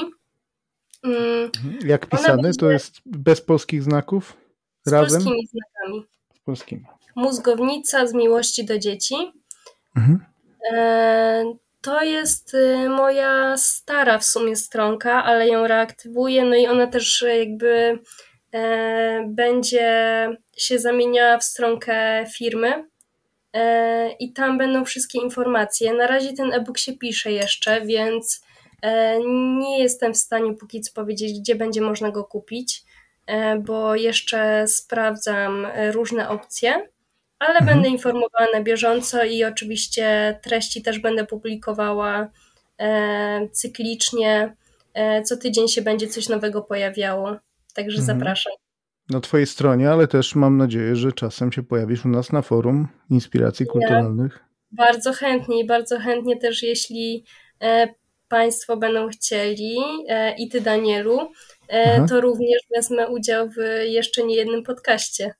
Mm. 1.03 1.51
Jak 1.85 2.05
pisane? 2.05 2.51
To 2.53 2.71
jest 2.71 3.01
bez 3.05 3.41
polskich 3.41 3.83
znaków? 3.83 4.37
Z 4.85 4.91
Razem? 4.91 5.23
polskimi 5.23 5.47
znakami. 5.47 6.05
Z 6.35 6.39
polskimi. 6.39 6.85
Mózgownica 7.15 8.07
z 8.07 8.13
miłości 8.13 8.65
do 8.65 8.79
dzieci. 8.79 9.15
Mhm. 9.95 10.25
E, 10.73 11.53
to 11.81 12.03
jest 12.03 12.53
y, 12.53 12.89
moja 12.89 13.57
stara 13.57 14.17
w 14.17 14.25
sumie 14.25 14.55
stronka, 14.55 15.23
ale 15.23 15.47
ją 15.47 15.67
reaktywuję, 15.67 16.45
no 16.45 16.55
i 16.55 16.67
ona 16.67 16.87
też 16.87 17.25
jakby 17.37 17.99
będzie 19.27 20.27
się 20.57 20.79
zamieniała 20.79 21.37
w 21.37 21.43
stronkę 21.43 22.25
firmy 22.37 22.87
e, 23.53 24.11
i 24.11 24.33
tam 24.33 24.57
będą 24.57 24.85
wszystkie 24.85 25.19
informacje. 25.19 25.93
Na 25.93 26.07
razie 26.07 26.33
ten 26.33 26.53
e-book 26.53 26.77
się 26.77 26.93
pisze 26.93 27.31
jeszcze, 27.31 27.81
więc 27.81 28.43
e, 28.81 29.19
nie 29.59 29.79
jestem 29.79 30.13
w 30.13 30.17
stanie 30.17 30.53
póki 30.53 30.81
co 30.81 30.93
powiedzieć, 30.93 31.39
gdzie 31.39 31.55
będzie 31.55 31.81
można 31.81 32.11
go 32.11 32.23
kupić, 32.23 32.83
bo 33.59 33.95
jeszcze 33.95 34.67
sprawdzam 34.67 35.67
różne 35.91 36.29
opcje, 36.29 36.89
ale 37.39 37.59
mhm. 37.59 37.65
będę 37.65 37.89
informowała 37.89 38.47
na 38.53 38.61
bieżąco 38.63 39.23
i 39.23 39.43
oczywiście 39.43 40.39
treści 40.43 40.81
też 40.81 40.99
będę 40.99 41.25
publikowała 41.25 42.29
cyklicznie. 43.51 44.55
Co 45.25 45.37
tydzień 45.37 45.67
się 45.67 45.81
będzie 45.81 46.07
coś 46.07 46.29
nowego 46.29 46.61
pojawiało. 46.61 47.35
Także 47.73 47.99
mhm. 47.99 48.17
zapraszam. 48.19 48.53
na 49.09 49.19
Twojej 49.19 49.47
stronie, 49.47 49.89
ale 49.91 50.07
też 50.07 50.35
mam 50.35 50.57
nadzieję, 50.57 50.95
że 50.95 51.11
czasem 51.11 51.51
się 51.51 51.63
pojawisz 51.63 52.05
u 52.05 52.09
nas 52.09 52.31
na 52.31 52.41
forum 52.41 52.87
inspiracji 53.09 53.65
kulturalnych. 53.65 54.33
Ja 54.33 54.49
bardzo 54.85 55.13
chętnie 55.13 55.59
i 55.59 55.67
bardzo 55.67 55.99
chętnie 55.99 56.37
też, 56.37 56.63
jeśli 56.63 57.25
e, 57.61 57.87
Państwo 58.27 58.77
będą 58.77 59.09
chcieli 59.09 59.77
e, 60.07 60.35
i 60.35 60.49
Ty, 60.49 60.61
Danielu, 60.61 61.19
e, 61.69 61.93
Aha. 61.95 62.05
to 62.09 62.21
również 62.21 62.61
wezmę 62.75 63.07
udział 63.07 63.49
w 63.49 63.55
jeszcze 63.85 64.23
nie 64.23 64.35
jednym 64.35 64.63
podcaście. 64.63 65.33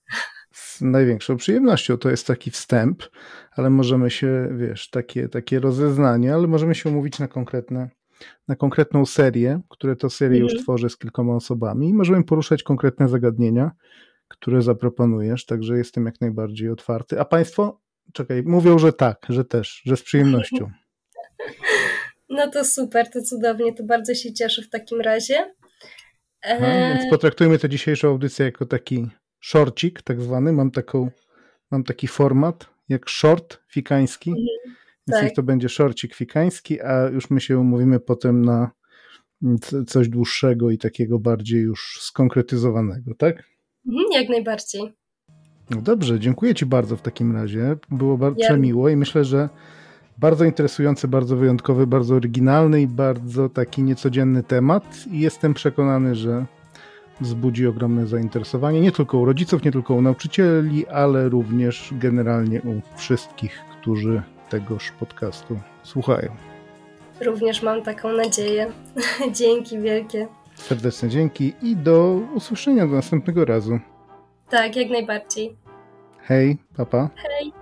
Z 0.52 0.82
największą 0.82 1.38
przyjemnością. 1.38 1.98
To 1.98 2.10
jest 2.10 2.28
taki 2.28 2.52
wstęp, 2.52 3.04
ale 3.52 3.70
możemy 3.70 4.12
się, 4.12 4.50
wiesz, 4.58 4.90
takie, 4.90 5.30
takie 5.30 5.60
rozeznanie, 5.60 6.34
ale 6.34 6.48
możemy 6.48 6.76
się 6.76 6.90
umówić 6.90 7.20
na 7.20 7.28
konkretne 7.28 7.90
na 8.48 8.56
konkretną 8.56 9.06
serię, 9.06 9.62
które 9.70 9.96
to 9.96 10.10
serię 10.10 10.40
już 10.40 10.52
mhm. 10.52 10.64
tworzę 10.64 10.90
z 10.90 10.98
kilkoma 10.98 11.36
osobami 11.36 11.90
i 11.90 11.94
możemy 11.94 12.24
poruszać 12.24 12.64
konkretne 12.64 13.08
zagadnienia, 13.08 13.72
które 14.28 14.62
zaproponujesz, 14.62 15.46
także 15.46 15.78
jestem 15.78 16.06
jak 16.06 16.22
najbardziej 16.22 16.70
otwarty. 16.70 17.20
A 17.20 17.26
Państwo, 17.26 17.82
czekaj, 18.14 18.44
mówią, 18.44 18.80
że 18.80 18.94
tak, 18.94 19.26
że 19.30 19.46
też, 19.46 19.82
że 19.86 19.98
z 19.98 20.04
przyjemnością. 20.04 20.72
No 22.30 22.52
to 22.52 22.66
super, 22.66 23.10
to 23.12 23.22
cudownie, 23.22 23.74
to 23.74 23.84
bardzo 23.84 24.14
się 24.14 24.34
cieszę 24.34 24.62
w 24.62 24.70
takim 24.70 25.02
razie. 25.02 25.54
No, 26.60 26.68
więc 26.68 27.04
e, 27.04 27.10
potraktujmy 27.10 27.60
tę 27.60 27.70
dzisiejszą 27.70 28.08
audycję 28.10 28.46
jako 28.46 28.66
taki 28.66 29.08
shortcik, 29.42 30.02
tak 30.02 30.22
zwany. 30.22 30.54
Mam, 30.54 30.72
taką, 30.72 31.12
mam 31.72 31.84
taki 31.84 32.08
format 32.08 32.70
jak 32.90 33.10
short 33.10 33.60
fikański. 33.68 34.30
Mhm. 34.30 34.79
Więc 35.12 35.28
tak. 35.28 35.36
to 35.36 35.44
będzie 35.44 35.70
szorcik 35.70 36.16
fikański, 36.16 36.82
a 36.82 37.08
już 37.08 37.30
my 37.30 37.42
się 37.42 37.60
umówimy 37.60 38.00
potem 38.00 38.46
na 38.46 38.72
coś 39.88 40.10
dłuższego 40.10 40.72
i 40.72 40.78
takiego 40.78 41.20
bardziej 41.20 41.62
już 41.62 42.00
skonkretyzowanego, 42.02 43.16
tak? 43.16 43.44
Mhm, 43.88 44.06
jak 44.14 44.30
najbardziej. 44.30 44.94
No 45.70 45.82
dobrze, 45.82 46.20
dziękuję 46.20 46.56
Ci 46.56 46.66
bardzo 46.66 46.98
w 46.98 47.02
takim 47.02 47.36
razie. 47.36 47.76
Było 47.90 48.18
bardzo 48.18 48.44
ja. 48.44 48.58
miło 48.58 48.90
i 48.90 48.96
myślę, 48.96 49.26
że 49.26 49.50
bardzo 50.18 50.46
interesujący, 50.46 51.08
bardzo 51.08 51.36
wyjątkowy, 51.36 51.88
bardzo 51.88 52.16
oryginalny 52.16 52.82
i 52.82 52.88
bardzo 52.88 53.50
taki 53.50 53.84
niecodzienny 53.84 54.44
temat. 54.44 54.84
I 55.12 55.20
jestem 55.20 55.54
przekonany, 55.54 56.16
że 56.16 56.46
wzbudzi 57.22 57.68
ogromne 57.68 58.08
zainteresowanie 58.08 58.82
nie 58.82 58.92
tylko 58.92 59.18
u 59.18 59.26
rodziców, 59.26 59.64
nie 59.64 59.72
tylko 59.72 59.94
u 59.94 60.02
nauczycieli, 60.02 60.88
ale 60.88 61.30
również 61.30 61.94
generalnie 62.00 62.62
u 62.62 62.98
wszystkich, 62.98 63.60
którzy 63.80 64.22
tegoż 64.50 64.92
podcastu 64.92 65.60
słuchają. 65.84 66.36
Również 67.22 67.64
mam 67.64 67.82
taką 67.84 68.14
nadzieję. 68.14 68.72
dzięki 69.40 69.80
wielkie. 69.80 70.28
Serdeczne 70.56 71.10
dzięki 71.10 71.54
i 71.62 71.76
do 71.76 72.20
usłyszenia 72.36 72.88
do 72.88 72.96
następnego 72.96 73.46
razu. 73.46 73.80
Tak, 74.50 74.76
jak 74.76 74.90
najbardziej. 74.90 75.58
Hej, 76.18 76.58
papa. 76.78 77.10
Hej. 77.16 77.54